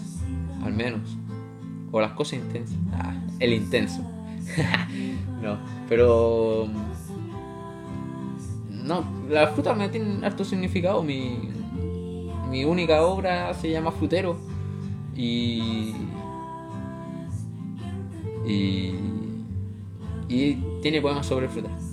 [0.62, 1.16] Al menos.
[1.90, 2.76] O las cosas intensas.
[2.92, 4.02] Ah, el intenso.
[5.42, 6.68] no, pero.
[8.70, 11.02] No, las frutas me tienen harto significado.
[11.02, 11.50] Mi,
[12.50, 14.36] mi única obra se llama Frutero.
[15.16, 15.94] Y.
[18.46, 18.94] Y.
[20.28, 21.83] Y tiene poemas sobre frutas.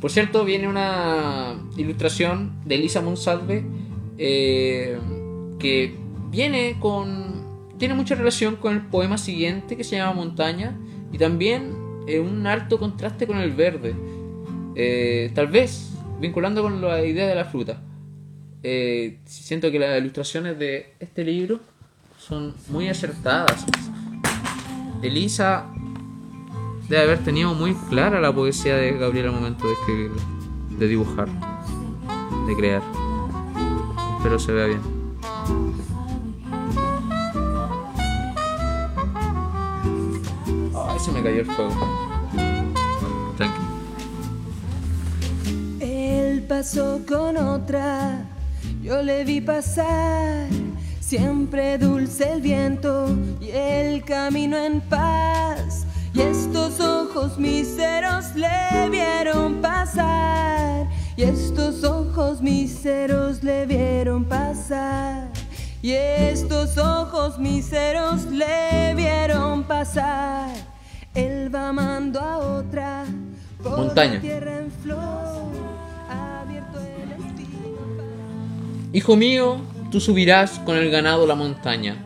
[0.00, 3.64] Por cierto, viene una ilustración de Elisa Monsalve
[4.18, 4.98] eh,
[5.58, 5.96] que
[6.30, 7.74] viene con.
[7.78, 10.78] tiene mucha relación con el poema siguiente que se llama Montaña
[11.12, 11.74] y también
[12.06, 13.94] eh, un alto contraste con el verde.
[14.74, 17.80] Eh, tal vez vinculando con la idea de la fruta.
[18.62, 21.60] Eh, siento que las ilustraciones de este libro
[22.18, 23.64] son muy acertadas.
[25.02, 25.66] Elisa
[26.88, 30.22] debe haber tenido muy clara la poesía de Gabriel al momento de escribirla,
[30.78, 31.28] de dibujar,
[32.46, 32.82] de crear.
[34.16, 34.80] Espero se vea bien.
[40.74, 41.72] Ay, se me cayó el fuego.
[43.36, 43.60] Tranqui.
[45.80, 48.24] Él pasó con otra,
[48.82, 50.48] yo le vi pasar,
[51.00, 53.08] siempre dulce el viento
[53.40, 55.65] y el camino en paz.
[57.16, 65.30] Ojos míseros le vieron pasar, y estos ojos míseros le vieron pasar.
[65.80, 70.50] Y estos ojos míseros le vieron pasar.
[71.14, 73.06] Él va amando a otra.
[73.62, 74.20] por Montaña.
[74.20, 75.52] tierra en flor,
[76.10, 77.16] abierto el
[78.94, 81.96] Hijo mío, tú subirás con el ganado la montaña,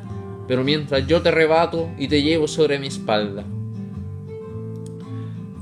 [0.47, 3.45] pero mientras yo te arrebato y te llevo sobre mi espalda.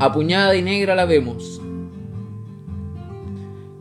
[0.01, 1.61] Apuñada y negra la vemos.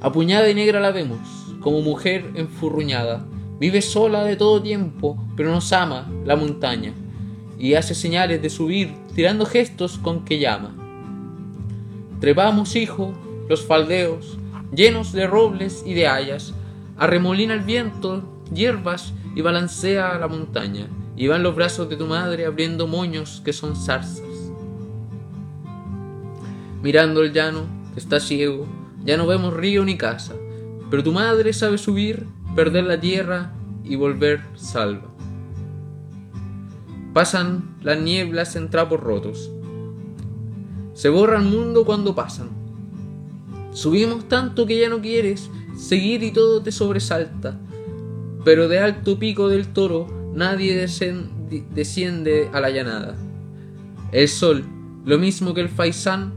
[0.02, 1.20] Apuñada y negra la vemos,
[1.62, 3.28] como mujer enfurruñada.
[3.60, 6.92] Vive sola de todo tiempo, pero nos ama la montaña,
[7.60, 10.76] y hace señales de subir, tirando gestos con que llama.
[12.20, 13.14] Trepamos, hijo,
[13.48, 14.40] los faldeos,
[14.76, 16.56] llenos de robles y de hayas,
[16.98, 22.48] arremolina el viento, hierbas y balancea la montaña, y van los brazos de tu madre
[22.48, 24.37] abriendo moños que son zarzas.
[26.82, 28.68] Mirando el llano, que está ciego,
[29.04, 30.36] ya no vemos río ni casa,
[30.90, 35.08] pero tu madre sabe subir, perder la tierra y volver salva.
[37.14, 39.50] Pasan las nieblas en trapos rotos.
[40.94, 42.50] Se borra el mundo cuando pasan.
[43.72, 47.60] Subimos tanto que ya no quieres seguir y todo te sobresalta.
[48.44, 53.16] Pero de alto pico del toro nadie desciende a la llanada.
[54.12, 54.64] El sol,
[55.06, 56.34] lo mismo que el faisán,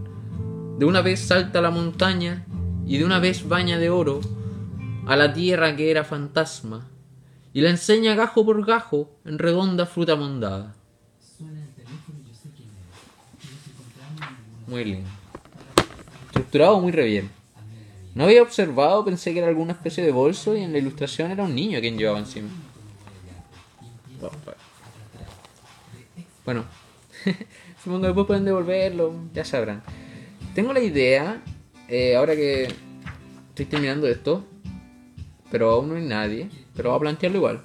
[0.81, 2.47] de una vez salta a la montaña
[2.87, 4.23] y de una vez baña de oro
[5.07, 6.89] a la tierra que era fantasma
[7.53, 10.75] y la enseña gajo por gajo en redonda fruta mondada.
[14.67, 15.11] Muy lindo.
[16.29, 17.31] Estructurado muy re bien.
[18.15, 21.45] No había observado, pensé que era alguna especie de bolso y en la ilustración era
[21.45, 22.49] un niño quien llevaba encima.
[26.47, 26.65] Bueno,
[27.85, 29.83] supongo que después pueden devolverlo, ya sabrán.
[30.55, 31.43] Tengo la idea,
[31.89, 32.69] eh, ahora que
[33.51, 34.45] estoy terminando esto,
[35.51, 37.65] pero aún no hay nadie, pero voy a plantearlo igual.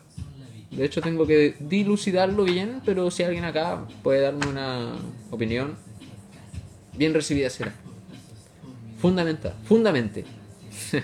[0.69, 4.93] De hecho tengo que dilucidarlo bien, pero si alguien acá puede darme una
[5.31, 5.75] opinión,
[6.95, 7.73] bien recibida será.
[8.99, 10.25] Fundamental, fundamente.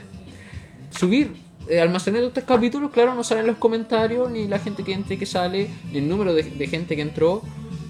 [0.92, 1.34] Subir,
[1.68, 5.18] eh, almacené estos capítulos, claro, no salen los comentarios, ni la gente que entra y
[5.18, 7.42] que sale, ni el número de gente que entró,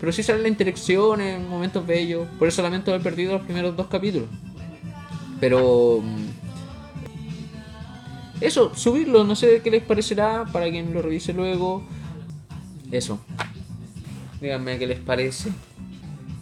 [0.02, 2.28] pero sí salen las interacciones, momentos bellos.
[2.40, 4.28] Por eso lamento haber perdido los primeros dos capítulos.
[5.40, 6.02] Pero.
[6.02, 6.26] mm,
[8.42, 11.84] Eso, subirlo, no sé qué les parecerá para quien lo revise luego.
[12.90, 13.20] Eso.
[14.42, 15.52] Díganme qué les parece.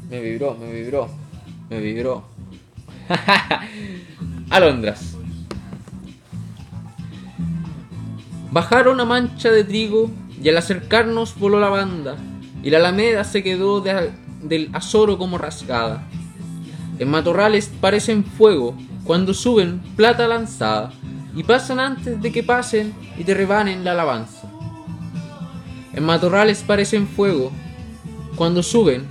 [0.10, 1.10] Me vibró, me vibró,
[1.70, 2.24] me vibró.
[4.50, 5.18] Alondras.
[8.52, 10.10] Bajaron una mancha de trigo
[10.42, 12.16] y al acercarnos voló la banda
[12.64, 14.12] y la alameda se quedó de-
[14.44, 16.04] del azoro como rasgada.
[16.98, 20.92] En matorrales parecen fuego cuando suben plata lanzada
[21.36, 24.50] y pasan antes de que pasen y te rebanen la alabanza.
[25.94, 27.52] En matorrales parecen fuego
[28.36, 29.08] cuando suben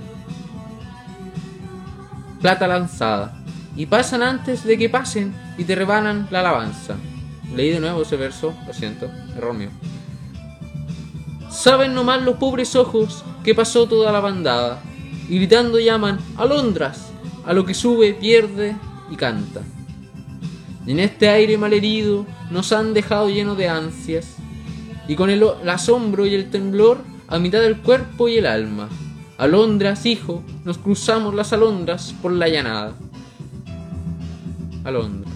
[2.41, 3.35] plata lanzada
[3.75, 6.95] y pasan antes de que pasen y te rebanan la alabanza.
[7.55, 9.69] Leí de nuevo ese verso, lo siento, error mío.
[11.49, 14.81] Saben nomás los pobres ojos que pasó toda la bandada,
[15.27, 17.11] y gritando llaman Alondras,
[17.45, 18.75] a lo que sube, pierde
[19.09, 19.61] y canta.
[20.85, 24.35] Y en este aire malherido nos han dejado lleno de ansias,
[25.07, 28.87] y con el, el asombro y el temblor a mitad del cuerpo y el alma.
[29.39, 32.93] Alondras, hijo, nos cruzamos las alondras por la llanada.
[34.83, 35.33] Alondras.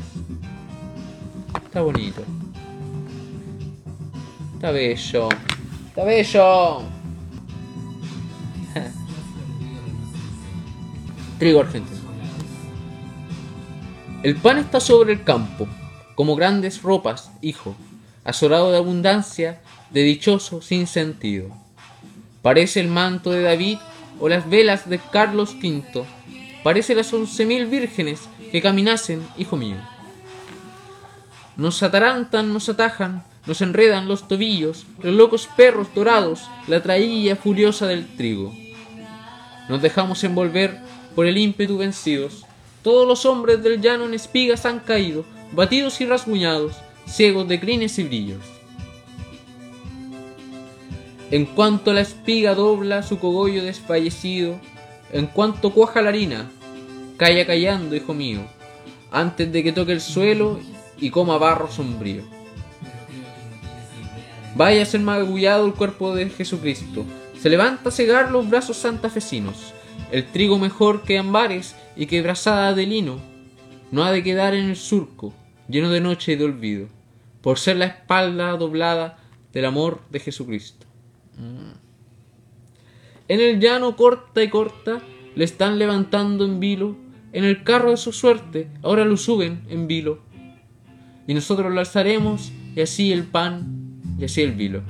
[1.64, 2.22] Está bonito.
[4.56, 5.30] Está bello.
[5.94, 6.82] Está bello.
[11.38, 12.02] Trigo argentino.
[14.24, 15.68] El pan está sobre el campo,
[16.16, 17.76] como grandes ropas, hijo,
[18.24, 21.50] azorado de abundancia, de dichoso sin sentido.
[22.42, 23.78] Parece el manto de David
[24.20, 26.06] o las velas de Carlos V.
[26.64, 29.78] Parece las once mil vírgenes que caminasen, hijo mío.
[31.56, 37.88] Nos atarantan, nos atajan, nos enredan los tobillos, los locos perros dorados, la trailla furiosa
[37.88, 38.54] del trigo.
[39.70, 40.80] Nos dejamos envolver
[41.16, 42.46] por el ímpetu vencidos.
[42.84, 46.76] Todos los hombres del llano en espigas han caído, batidos y rasguñados,
[47.06, 48.42] ciegos de crines y brillos.
[51.32, 54.60] En cuanto la espiga dobla su cogollo desfallecido,
[55.12, 56.50] en cuanto cuaja la harina,
[57.18, 58.42] calla callando, hijo mío,
[59.12, 60.60] antes de que toque el suelo
[60.98, 62.33] y coma barro sombrío.
[64.56, 67.06] Vaya a ser magullado el cuerpo de Jesucristo,
[67.40, 69.74] se levanta a cegar los brazos santafesinos,
[70.12, 73.20] el trigo mejor que ambares y que brazada de lino,
[73.92, 75.34] no ha de quedar en el surco,
[75.68, 76.88] lleno de noche y de olvido,
[77.42, 79.18] por ser la espalda doblada
[79.52, 80.86] del amor de Jesucristo.
[83.28, 85.02] En el llano corta y corta
[85.36, 86.96] le están levantando en vilo,
[87.32, 90.20] en el carro de su suerte ahora lo suben en vilo.
[91.26, 93.83] Y nosotros lo alzaremos, y así el pan,
[94.24, 94.84] y así el vilo.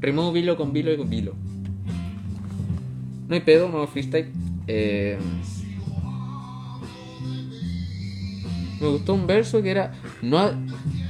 [0.00, 1.34] Rimó vilo con vilo y con vilo.
[3.26, 4.30] No hay pedo, no freestyle.
[4.68, 5.18] Eh,
[8.80, 10.48] me gustó un verso que era no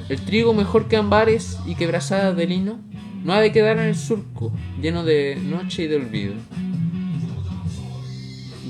[0.08, 2.80] el trigo mejor que ambares y que brazadas de lino
[3.22, 4.50] no ha de quedar en el surco
[4.80, 6.34] lleno de noche y de olvido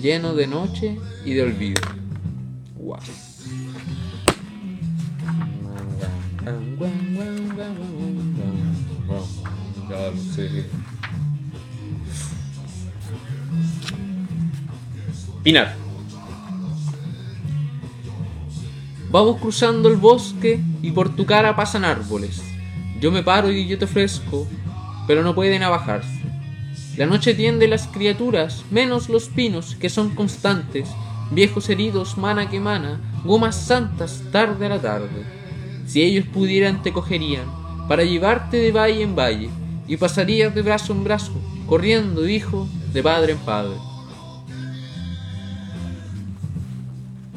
[0.00, 1.80] lleno de noche y de olvido
[2.74, 3.00] Guau.
[15.42, 15.74] Pinar.
[19.10, 22.42] Vamos cruzando el bosque y por tu cara pasan árboles.
[23.00, 24.48] Yo me paro y yo te ofrezco,
[25.06, 26.22] pero no pueden abajarse.
[26.96, 30.88] La noche tiende las criaturas, menos los pinos que son constantes,
[31.30, 35.41] viejos heridos, mana que mana, gomas santas, tarde a la tarde.
[35.86, 37.46] Si ellos pudieran te cogerían,
[37.88, 39.50] para llevarte de valle en valle,
[39.86, 41.32] y pasarías de brazo en brazo,
[41.66, 43.76] corriendo, hijo, de padre en padre.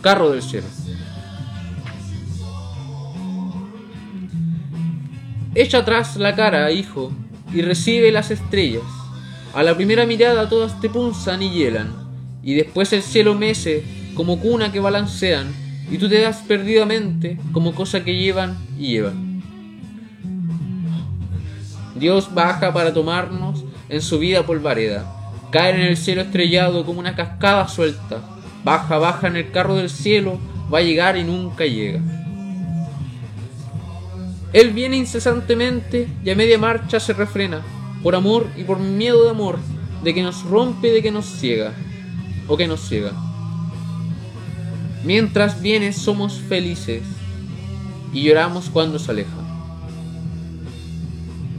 [0.02, 0.68] Carro del cielo.
[5.56, 7.12] Echa atrás la cara, hijo,
[7.54, 8.84] y recibe las estrellas.
[9.54, 11.93] A la primera mirada todas te punzan y hielan,
[12.43, 13.84] y después el cielo mece
[14.16, 19.42] como cuna que balancean, y tú te das perdidamente como cosa que llevan y llevan.
[21.96, 25.06] Dios baja para tomarnos en su vida polvareda,
[25.52, 28.22] cae en el cielo estrellado como una cascada suelta,
[28.64, 30.40] baja, baja en el carro del cielo,
[30.74, 32.02] va a llegar y nunca llega.
[34.52, 37.62] Él viene incesantemente y a media marcha se refrena,
[38.02, 39.60] por amor y por miedo de amor,
[40.04, 41.74] de que nos rompe de que nos ciega,
[42.48, 43.12] o que nos ciega.
[45.06, 47.03] Mientras viene somos felices
[48.12, 49.30] y lloramos cuando se aleja.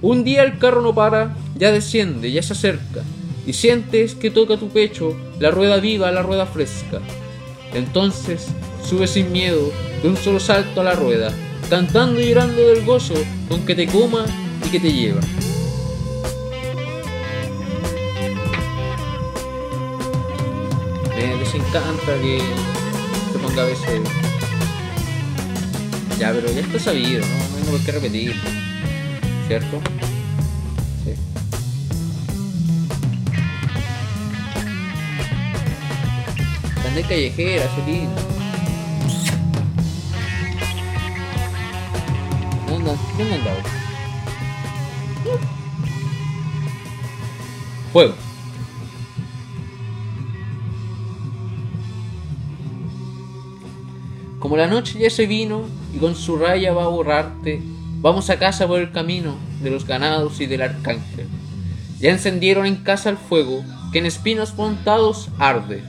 [0.03, 3.03] Un día el carro no para, ya desciende, ya se acerca,
[3.47, 7.01] y sientes que toca tu pecho la rueda viva, la rueda fresca.
[7.73, 8.49] Entonces
[8.85, 9.71] sube sin miedo
[10.03, 11.33] de un solo salto a la rueda,
[11.71, 13.15] cantando y llorando del gozo
[13.49, 14.27] con que te coma
[14.67, 15.21] y que te lleva.
[21.17, 22.41] Me desencanta que
[23.55, 24.01] a veces.
[26.19, 27.27] Ya, pero ya está sabido, ¿no?
[27.37, 28.43] No hay por qué repetirlo.
[29.47, 29.81] ¿Cierto?
[31.05, 31.15] Sí.
[36.89, 38.09] Anda callejera, feliz.
[42.69, 43.63] ¿Dónde, dónde andaba?
[47.93, 48.26] Fuego.
[54.47, 57.61] Como la noche ya se vino y con su raya va a borrarte,
[58.01, 61.27] vamos a casa por el camino de los ganados y del arcángel.
[61.99, 65.83] Ya encendieron en casa el fuego, que en espinos montados arde.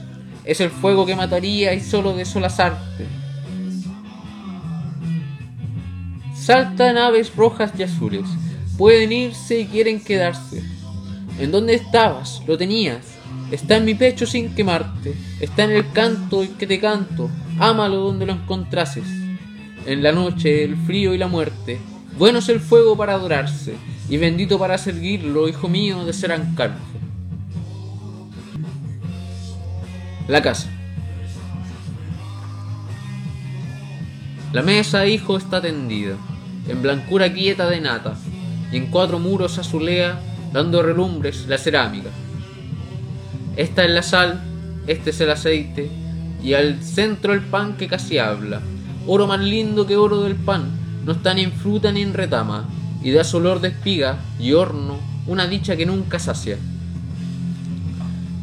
[0.44, 3.06] Es el fuego que mataría y solo desolazarte.
[6.34, 8.26] Saltan aves rojas y azules,
[8.76, 10.64] pueden irse y quieren quedarse.
[11.38, 12.42] ¿En dónde estabas?
[12.48, 13.06] Lo tenías.
[13.52, 15.14] Está en mi pecho sin quemarte.
[15.38, 17.30] Está en el canto que te canto.
[17.58, 19.06] Ámalo donde lo encontrases.
[19.86, 21.78] En la noche, el frío y la muerte.
[22.16, 23.74] Bueno es el fuego para adorarse.
[24.08, 26.78] Y bendito para seguirlo, hijo mío, de ser ancarce.
[30.28, 30.68] La casa.
[34.52, 36.16] La mesa, hijo, está tendida,
[36.68, 38.14] en blancura quieta de nata,
[38.72, 40.20] y en cuatro muros azulea,
[40.54, 42.08] dando relumbres la cerámica.
[43.56, 44.42] Esta es la sal,
[44.86, 45.90] este es el aceite,
[46.42, 48.60] y al centro el pan que casi habla.
[49.06, 50.70] Oro más lindo que oro del pan,
[51.04, 52.68] no está ni en fruta ni en retama,
[53.02, 56.58] y da su olor de espiga y horno, una dicha que nunca sacia.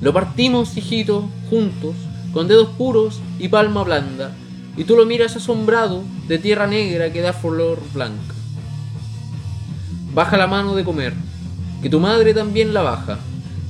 [0.01, 1.95] Lo partimos, hijito, juntos,
[2.33, 4.31] con dedos puros y palma blanda,
[4.77, 8.33] y tú lo miras asombrado de tierra negra que da flor blanca.
[10.13, 11.13] Baja la mano de comer,
[11.81, 13.19] que tu madre también la baja.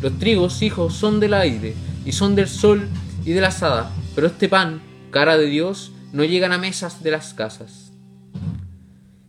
[0.01, 2.87] Los trigos, hijos, son del aire, y son del sol
[3.25, 7.11] y de la asada, pero este pan, cara de Dios, no llegan a mesas de
[7.11, 7.91] las casas.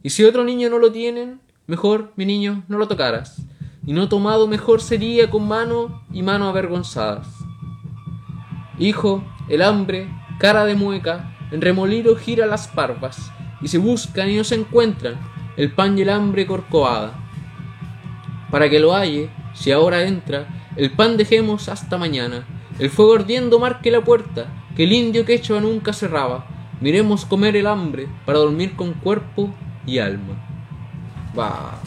[0.05, 3.43] Y si otro niño no lo tienen, mejor, mi niño, no lo tocaras,
[3.84, 7.26] y no tomado mejor sería con mano y mano avergonzadas.
[8.78, 10.09] Hijo, el hambre,
[10.39, 15.16] cara de mueca, en remolino gira las parvas, y se buscan y no se encuentran,
[15.57, 17.14] el pan y el hambre corcovada.
[18.51, 22.47] Para que lo halle, si ahora entra, el pan dejemos hasta mañana,
[22.78, 26.46] el fuego ardiendo marque la puerta, que el indio quechua nunca cerraba,
[26.80, 29.50] miremos comer el hambre para dormir con cuerpo
[29.86, 30.36] y alma.
[31.36, 31.80] Va.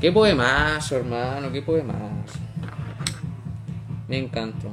[0.00, 2.38] Qué poemazo, hermano, qué poemazo.
[4.08, 4.70] Me encantó.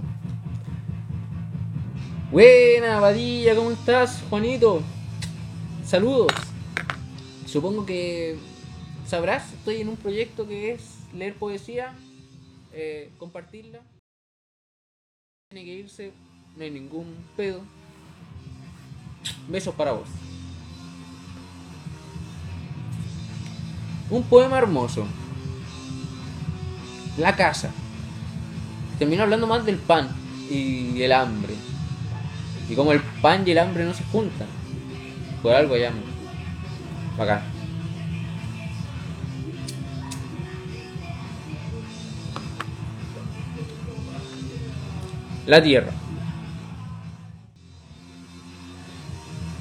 [2.31, 4.81] Buena, Badilla, ¿cómo estás, Juanito?
[5.85, 6.31] Saludos.
[7.45, 8.37] Supongo que
[9.05, 11.93] sabrás, estoy en un proyecto que es leer poesía,
[12.73, 13.81] eh, compartirla.
[15.49, 16.13] Tiene que irse,
[16.55, 17.61] no hay ningún pedo.
[19.47, 20.07] Besos para vos.
[24.09, 25.05] Un poema hermoso.
[27.17, 27.71] La casa.
[28.99, 30.09] Termino hablando más del pan
[30.49, 31.55] y el hambre.
[32.69, 34.47] Y como el pan y el hambre no se juntan.
[35.41, 35.91] Por algo ya.
[37.17, 37.41] Bacán.
[45.47, 46.00] La tierra.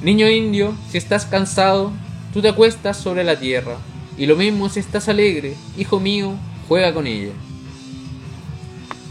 [0.02, 1.92] Niño indio, si estás cansado,
[2.32, 3.76] tú te acuestas sobre la tierra.
[4.16, 6.34] Y lo mismo si estás alegre, hijo mío,
[6.68, 7.32] juega con ella.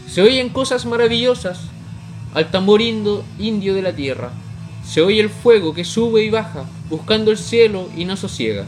[0.08, 1.60] Se oyen cosas maravillosas
[2.34, 4.32] al tambor indio de la tierra.
[4.84, 8.66] Se oye el fuego que sube y baja, buscando el cielo y no sosiega.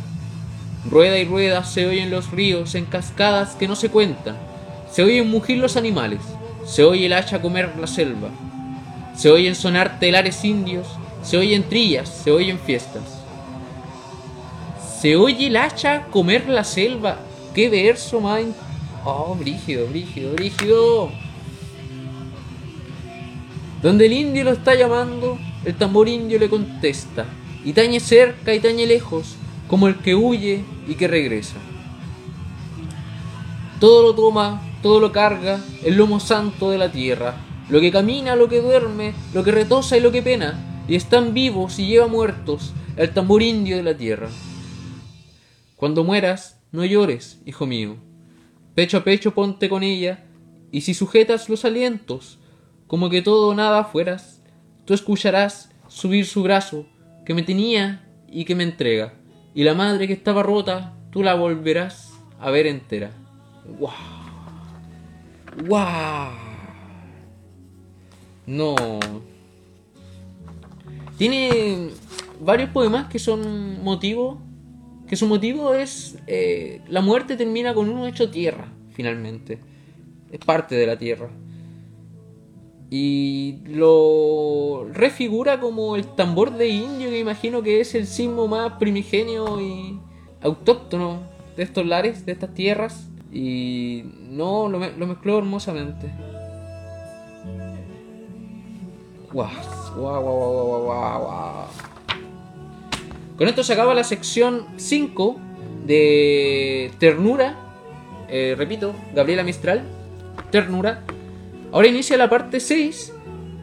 [0.89, 4.37] Rueda y rueda se oyen los ríos en cascadas que no se cuentan.
[4.91, 6.19] Se oyen mugir los animales.
[6.65, 8.29] Se oye el hacha comer la selva.
[9.15, 10.87] Se oyen sonar telares indios.
[11.23, 12.09] Se oyen trillas.
[12.09, 13.03] Se oyen fiestas.
[14.99, 17.19] Se oye el hacha comer la selva.
[17.53, 18.53] ¡Qué verso in-
[19.03, 21.09] Oh, brígido, brígido, brígido.
[23.81, 27.25] Donde el indio lo está llamando, el tambor indio le contesta,
[27.65, 29.35] y tañe cerca y tañe lejos,
[29.67, 31.55] como el que huye y que regresa.
[33.79, 37.37] Todo lo toma, todo lo carga, el lomo santo de la tierra,
[37.69, 41.33] lo que camina, lo que duerme, lo que retosa y lo que pena, y están
[41.33, 44.27] vivos y lleva muertos el tambor indio de la tierra.
[45.77, 47.95] Cuando mueras, no llores, hijo mío,
[48.75, 50.25] pecho a pecho ponte con ella,
[50.69, 52.39] y si sujetas los alientos,
[52.87, 54.41] como que todo o nada fueras,
[54.83, 56.85] tú escucharás subir su brazo
[57.25, 59.13] que me tenía y que me entrega,
[59.55, 63.11] y la madre que estaba rota, tú la volverás a ver entera.
[63.79, 63.91] ¡Wow!
[65.69, 66.31] ¡Wow!
[68.45, 69.30] No.
[71.21, 71.89] Tiene
[72.39, 74.41] varios poemas que son motivo.
[75.07, 76.17] Que su motivo es.
[76.25, 79.59] eh, la muerte termina con uno hecho tierra, finalmente.
[80.31, 81.29] Es parte de la tierra.
[82.89, 88.73] Y lo refigura como el tambor de indio, que imagino que es el sismo más
[88.79, 89.99] primigenio y
[90.41, 91.19] autóctono
[91.55, 93.07] de estos lares, de estas tierras.
[93.31, 96.11] Y no, lo, me- lo mezcló hermosamente.
[99.31, 99.49] Guau,
[103.37, 105.35] Con esto se acaba la sección 5
[105.85, 107.55] de Ternura.
[108.29, 109.83] Eh, repito, Gabriela Mistral.
[110.51, 111.03] Ternura.
[111.71, 113.13] Ahora inicia la parte 6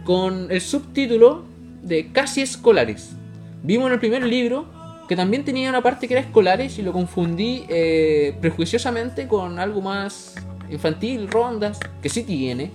[0.04, 1.44] con el subtítulo
[1.82, 3.10] de Casi Escolares.
[3.62, 4.66] Vimos en el primer libro
[5.08, 9.80] que también tenía una parte que era escolares y lo confundí eh, prejuiciosamente con algo
[9.80, 10.34] más
[10.70, 12.70] infantil, rondas, que sí tiene.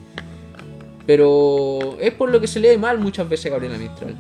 [1.06, 4.16] Pero es por lo que se lee mal muchas veces Gabriela Mistral.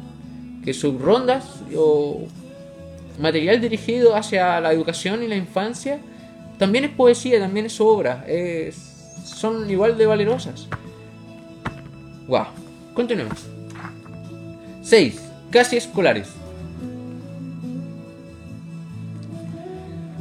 [0.63, 2.27] Que sus rondas o
[3.19, 5.99] material dirigido hacia la educación y la infancia
[6.57, 8.25] también es poesía, también es obra,
[9.23, 10.67] son igual de valerosas.
[12.27, 12.45] Wow,
[12.93, 13.45] continuemos.
[14.81, 15.21] 6.
[15.51, 16.29] Casi escolares.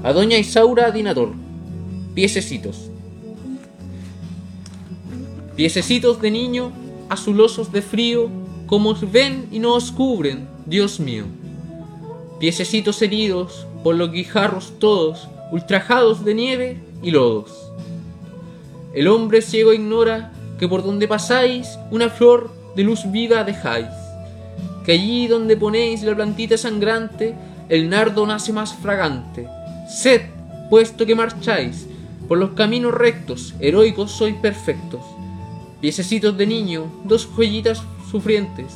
[0.03, 1.33] A Doña Isaura Dinator.
[2.15, 2.92] Piececitos.
[5.57, 6.73] Piececitos de niño,
[7.11, 8.31] azulosos de frío,
[8.67, 11.25] como os ven y no os cubren, Dios mío.
[12.41, 17.71] Piececitos heridos por los guijarros todos, ultrajados de nieve y lodos.
[18.95, 23.89] El hombre ciego ignora que por donde pasáis una flor de luz viva dejáis,
[24.87, 27.35] que allí donde ponéis la plantita sangrante,
[27.69, 29.47] el nardo nace más fragante.
[29.89, 30.23] Sed,
[30.71, 31.87] puesto que marcháis
[32.27, 35.03] por los caminos rectos, heroicos sois perfectos.
[35.83, 38.73] Piececitos de niño, dos joyitas sufrientes,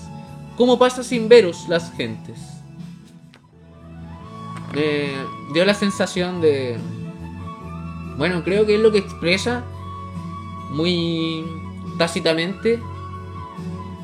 [0.56, 2.36] cómo pasa sin veros las gentes.
[4.74, 5.12] Me
[5.54, 6.76] dio la sensación de...
[8.18, 9.62] Bueno, creo que es lo que expresa
[10.72, 11.44] muy
[11.96, 12.80] tácitamente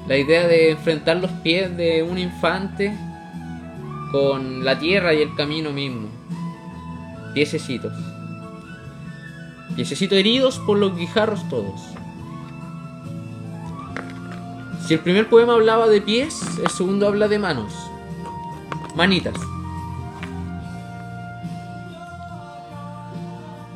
[0.06, 2.96] la idea de enfrentar los pies de un infante
[4.12, 6.06] con la tierra y el camino mismo.
[7.34, 7.94] Piececitos.
[9.74, 11.80] Piececitos heridos por los guijarros todos.
[14.86, 17.72] Si el primer poema hablaba de pies, el segundo habla de manos.
[18.96, 19.34] Manitas.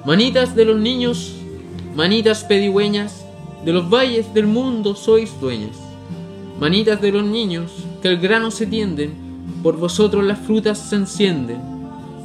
[0.04, 1.34] Manitas de los niños,
[1.94, 3.24] manitas pedigüeñas,
[3.64, 5.76] de los valles del mundo sois dueñas.
[6.60, 9.14] Manitas de los niños, que el grano se tienden,
[9.62, 11.60] por vosotros las frutas se encienden,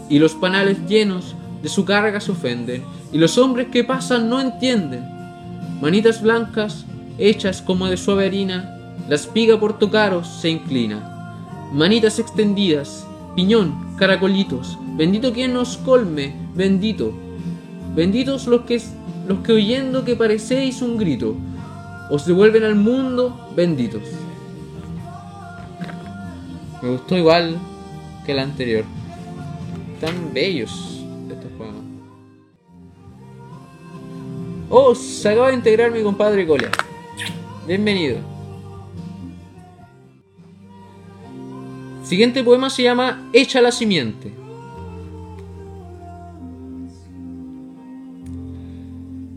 [0.09, 4.39] y los panales llenos de su carga se ofenden, y los hombres que pasan no
[4.39, 5.03] entienden.
[5.81, 6.85] Manitas blancas,
[7.21, 11.37] hechas como de suave harina, la espiga por tocaros se inclina.
[11.71, 13.05] Manitas extendidas,
[13.35, 17.13] piñón, caracolitos, bendito quien nos colme, bendito.
[17.95, 18.81] Benditos los que,
[19.27, 21.35] los que oyendo que parecéis un grito,
[22.09, 24.03] os devuelven al mundo, benditos.
[26.81, 27.57] Me gustó igual
[28.25, 28.83] que el anterior.
[29.99, 31.75] Tan bellos estos juegos.
[34.69, 36.71] Oh, se acaba de integrar mi compadre Colia.
[37.71, 38.17] Bienvenido.
[42.03, 44.33] Siguiente poema se llama Echa la simiente.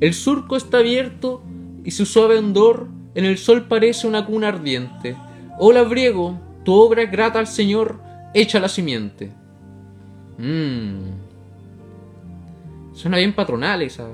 [0.00, 1.44] El surco está abierto
[1.84, 5.14] y su suave hondor en el sol parece una cuna ardiente.
[5.60, 8.00] Oh labriego, tu obra es grata al Señor,
[8.34, 9.30] echa la simiente.
[10.38, 11.04] Mmm.
[12.94, 14.08] Suena bien patronal esa.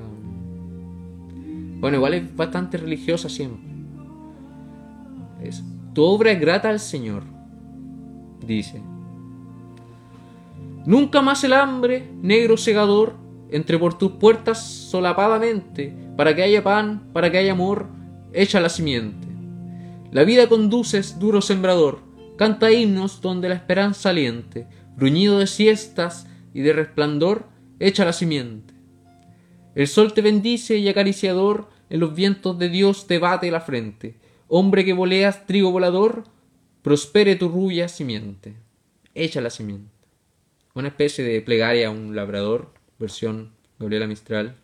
[1.81, 3.70] Bueno, igual es bastante religiosa siempre.
[5.95, 7.25] Tu obra es grata al Señor,
[8.47, 8.81] dice.
[10.87, 13.17] Nunca más el hambre, negro segador,
[13.51, 17.87] entre por tus puertas solapadamente, para que haya pan, para que haya amor,
[18.33, 19.27] echa la simiente.
[20.13, 22.01] La vida conduces, duro sembrador,
[22.37, 27.47] canta himnos donde la esperanza aliente, bruñido de siestas y de resplandor,
[27.79, 28.75] echa la simiente.
[29.75, 34.20] El sol te bendice y acariciador, en los vientos de Dios te bate la frente.
[34.53, 36.25] Hombre que voleas trigo volador,
[36.83, 38.57] prospere tu rubia simiente.
[39.15, 39.93] Echa la simiente.
[40.75, 44.57] Una especie de plegaria a un labrador, versión Gabriela Mistral.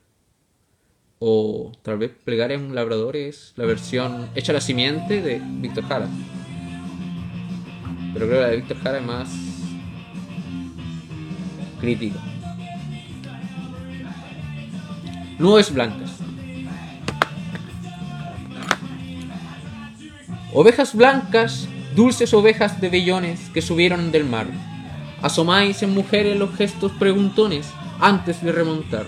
[1.21, 5.85] O tal vez plegaria a un labrador es la versión Echa la simiente de Víctor
[5.85, 6.09] Jara.
[8.13, 9.29] Pero creo que la de Víctor Jara es más
[11.81, 12.19] crítica.
[15.39, 16.16] Nubes blancas.
[20.59, 24.47] Ovejas blancas, dulces ovejas de vellones que subieron del mar.
[25.21, 27.67] Asomáis en mujeres los gestos preguntones
[28.01, 29.05] antes de remontar.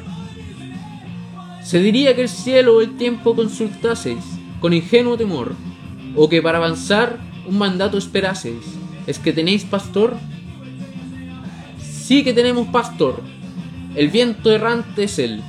[1.64, 4.22] Se diría que el cielo o el tiempo consultaseis
[4.60, 5.54] con ingenuo temor,
[6.14, 8.66] o que para avanzar un mandato esperaseis.
[9.06, 10.18] ¿Es que tenéis pastor?
[11.80, 13.22] Sí que tenemos pastor.
[13.94, 15.40] El viento errante es él.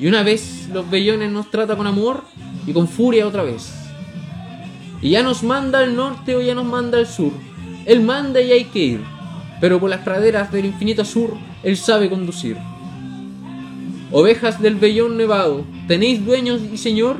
[0.00, 2.24] Y una vez los vellones nos trata con amor
[2.66, 3.81] y con furia otra vez.
[5.02, 7.32] Y ya nos manda al norte o ya nos manda al sur.
[7.84, 9.00] Él manda y hay que ir.
[9.60, 12.56] Pero por las praderas del infinito sur, él sabe conducir.
[14.12, 17.16] Ovejas del vellón nevado, ¿tenéis dueños y señor?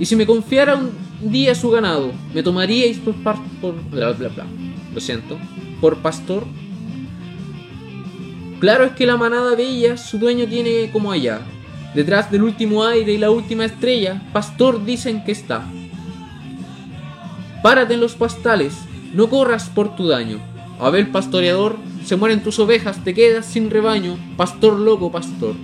[0.00, 0.92] Y si me confiara un
[1.30, 3.36] día su ganado, ¿me tomaríais por, par
[3.90, 4.46] bla bla bla?
[4.94, 5.38] Lo siento,
[5.80, 6.44] por pastor.
[8.58, 11.40] Claro es que la manada bella su dueño tiene como allá.
[11.94, 15.66] Detrás del último aire y la última estrella, pastor dicen que está.
[17.62, 18.74] Párate en los pastales,
[19.12, 20.38] no corras por tu daño.
[20.78, 25.54] A ver, pastoreador, se mueren tus ovejas, te quedas sin rebaño, pastor loco, pastor.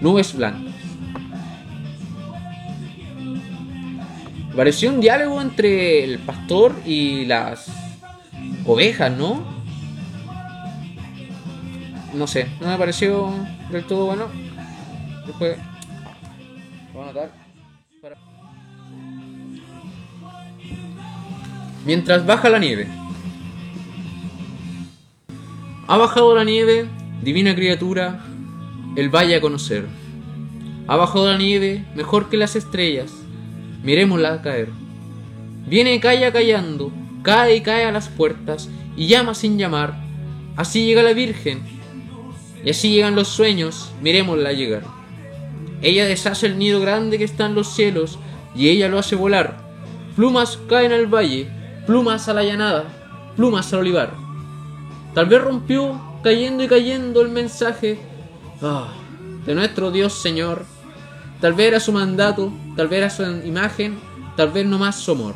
[0.00, 0.72] Nubes blancas.
[4.56, 7.68] Pareció un diálogo entre el pastor y las
[8.66, 9.42] ovejas, ¿no?
[12.12, 13.32] No sé, no me pareció
[13.70, 14.26] del todo bueno.
[15.26, 15.56] Después,
[16.92, 17.41] voy a anotar.
[21.84, 22.86] Mientras baja la nieve.
[25.88, 26.86] Ha bajado la nieve,
[27.22, 28.24] divina criatura,
[28.96, 29.86] el vaya a conocer.
[30.86, 33.12] Ha bajado la nieve, mejor que las estrellas,
[33.82, 34.68] miremosla caer.
[35.66, 39.94] Viene y calla callando, cae y cae a las puertas, y llama sin llamar.
[40.56, 41.62] Así llega la Virgen,
[42.64, 44.84] y así llegan los sueños, miremosla llegar.
[45.82, 48.20] Ella deshace el nido grande que está en los cielos,
[48.54, 49.58] y ella lo hace volar.
[50.14, 51.48] Plumas caen al valle,
[51.86, 52.84] plumas a la llanada,
[53.36, 54.12] plumas al olivar.
[55.14, 57.98] Tal vez rompió, cayendo y cayendo el mensaje
[58.62, 58.88] ah,
[59.44, 60.64] de nuestro Dios Señor.
[61.40, 63.98] Tal vez era su mandato, tal vez era su imagen,
[64.36, 65.34] tal vez no más su amor.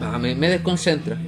[0.00, 1.18] Ah, me, me desconcentra.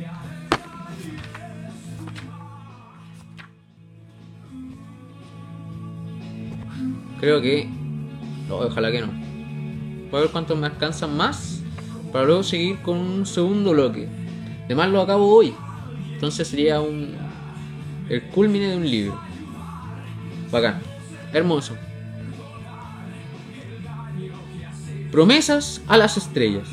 [7.21, 7.69] Creo que...
[8.49, 9.22] no, ojalá que no.
[10.13, 11.63] Voy a ver cuántos me alcanzan más
[12.13, 14.07] para luego seguir con un segundo bloque.
[14.67, 15.55] Además lo acabo hoy.
[16.13, 17.17] Entonces sería un...
[18.11, 19.19] el culmine de un libro.
[20.51, 20.83] Bacán.
[21.33, 21.75] Hermoso.
[25.11, 26.69] Promesas a las estrellas.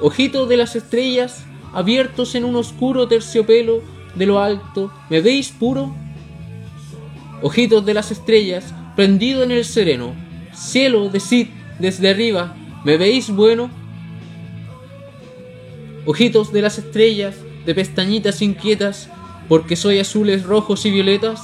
[0.00, 3.82] Ojitos de las estrellas, abiertos en un oscuro terciopelo
[4.14, 5.94] de lo alto, ¿me veis puro?
[7.42, 10.14] Ojitos de las estrellas, prendido en el sereno,
[10.54, 13.70] cielo, decid desde arriba, ¿me veis bueno?
[16.06, 19.08] Ojitos de las estrellas, de pestañitas inquietas,
[19.48, 21.42] porque soy azules, rojos y violetas.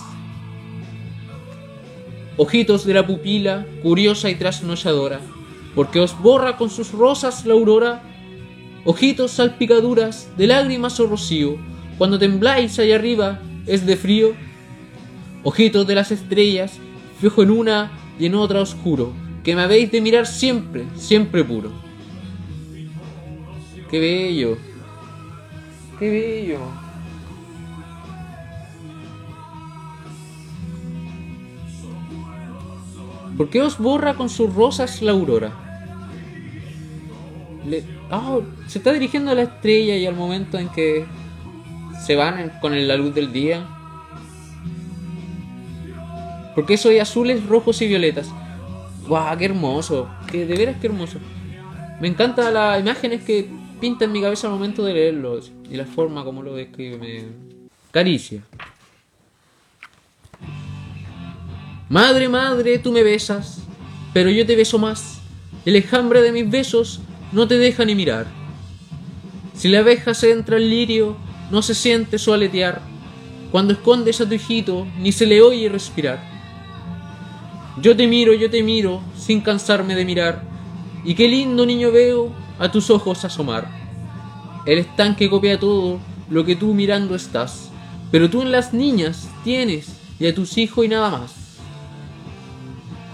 [2.36, 5.20] Ojitos de la pupila, curiosa y trasnochadora,
[5.74, 8.02] porque os borra con sus rosas la aurora,
[8.84, 11.56] ojitos salpicaduras de lágrimas o rocío,
[11.98, 14.32] cuando tembláis allá arriba es de frío,
[15.42, 16.78] ojitos de las estrellas,
[17.20, 19.12] fijo en una y en otra oscuro,
[19.44, 21.70] que me habéis de mirar siempre, siempre puro.
[23.90, 24.56] Qué bello,
[25.98, 26.58] qué bello.
[33.36, 35.52] ¿Por qué os borra con sus rosas la aurora?
[37.66, 41.06] Le- ah, se está dirigiendo a la estrella y al momento en que
[42.04, 43.66] se van con la luz del día.
[46.54, 48.28] Porque soy azules, rojos y violetas.
[49.06, 49.36] ¡Guau!
[49.38, 50.08] ¡Qué hermoso!
[50.30, 51.18] Que de veras que hermoso.
[52.00, 53.48] Me encantan las imágenes que
[53.80, 55.52] pinta en mi cabeza al momento de leerlos.
[55.70, 57.28] Y la forma como lo describe.
[57.90, 58.42] Caricia.
[61.88, 63.62] Madre, madre, tú me besas,
[64.14, 65.20] pero yo te beso más.
[65.66, 67.00] El enjambre de mis besos
[67.32, 68.28] no te deja ni mirar.
[69.54, 71.16] Si la abeja se entra al lirio,
[71.50, 72.80] no se siente su aletear.
[73.50, 76.29] Cuando escondes a tu hijito, ni se le oye respirar.
[77.80, 80.42] Yo te miro, yo te miro, sin cansarme de mirar.
[81.02, 83.70] Y qué lindo niño veo a tus ojos asomar.
[84.66, 87.70] El estanque copia todo lo que tú mirando estás.
[88.10, 91.34] Pero tú en las niñas tienes y a tus hijos y nada más.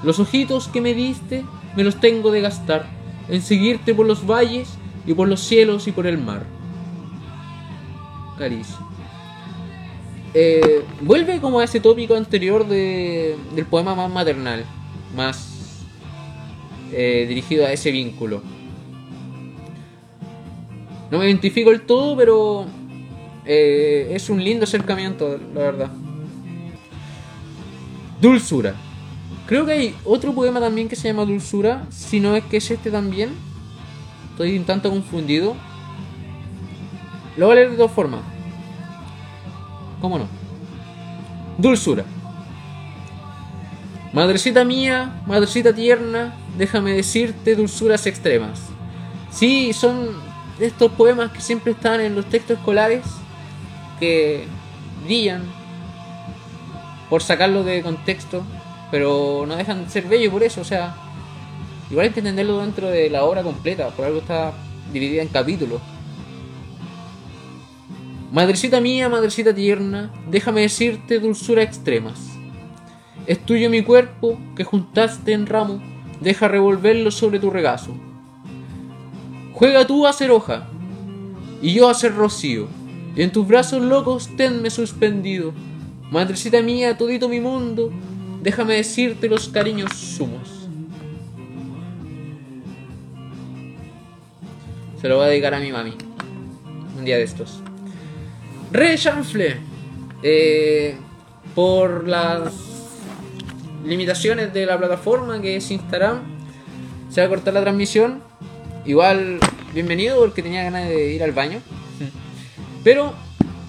[0.03, 1.45] Los ojitos que me diste
[1.77, 2.87] me los tengo de gastar
[3.29, 4.69] en seguirte por los valles
[5.07, 6.45] y por los cielos y por el mar.
[8.39, 8.86] Caricia.
[10.39, 14.67] Eh, vuelve como a ese tópico anterior de- del poema más maternal,
[15.17, 15.83] más
[16.93, 18.43] eh, dirigido a ese vínculo.
[21.11, 22.67] No me identifico del todo, pero
[23.47, 25.91] eh, es un lindo acercamiento, la verdad.
[28.21, 28.75] Dulzura.
[29.47, 32.71] Creo que hay otro poema también que se llama Dulzura, si no es que es
[32.71, 33.31] este también.
[34.33, 35.57] Estoy un tanto confundido.
[37.39, 38.21] Lo voy a leer de dos formas.
[40.07, 40.29] ¿Cómo no?
[41.59, 42.05] Dulzura.
[44.13, 48.61] Madrecita mía, madrecita tierna, déjame decirte dulzuras extremas.
[49.33, 50.11] Sí, son
[50.61, 53.03] estos poemas que siempre están en los textos escolares,
[53.99, 54.45] que
[55.05, 55.43] brillan
[57.11, 58.45] por sacarlo de contexto,
[58.93, 60.95] pero no dejan de ser bellos por eso, o sea,
[61.91, 64.53] igual hay que entenderlo dentro de la obra completa, por algo está
[64.93, 65.81] dividida en capítulos.
[68.33, 72.19] Madrecita mía, madrecita tierna, déjame decirte dulzura extremas.
[73.27, 75.81] Es tuyo mi cuerpo que juntaste en ramo,
[76.21, 77.95] deja revolverlo sobre tu regazo.
[79.53, 80.69] Juega tú a ser hoja
[81.63, 82.67] y yo a ser rocío,
[83.15, 85.53] y en tus brazos locos tenme suspendido.
[86.11, 87.93] Madrecita mía, todito mi mundo,
[88.43, 90.69] déjame decirte los cariños sumos.
[95.01, 95.95] Se lo voy a dedicar a mi mami.
[96.99, 97.63] Un día de estos.
[98.71, 99.57] Re Chanfle.
[100.23, 100.97] Eh,
[101.55, 102.53] por las
[103.85, 106.21] limitaciones de la plataforma que es Instagram,
[107.09, 108.23] se va a cortar la transmisión.
[108.85, 109.39] Igual,
[109.73, 111.61] bienvenido porque tenía ganas de ir al baño.
[112.85, 113.15] Pero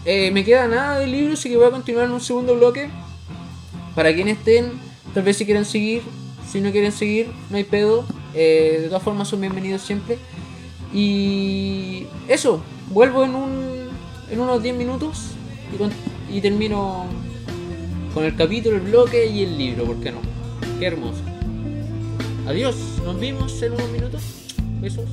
[0.06, 2.90] eh, me queda nada del libro, así que voy a continuar en un segundo bloque.
[3.96, 4.74] Para quienes estén,
[5.14, 6.04] tal vez si quieren seguir,
[6.48, 8.06] si no quieren seguir, no hay pedo.
[8.34, 10.18] Eh, de todas formas son bienvenidos siempre.
[10.94, 13.67] Y eso, vuelvo en, un,
[14.30, 15.32] en unos 10 minutos
[16.30, 17.06] y, termino
[18.14, 20.20] con el capítulo, el bloque y el libro, ¿por qué no?
[20.80, 21.22] Qué hermoso.
[22.48, 24.22] Adiós, nos vimos en unos minutos.
[24.82, 25.06] Besos.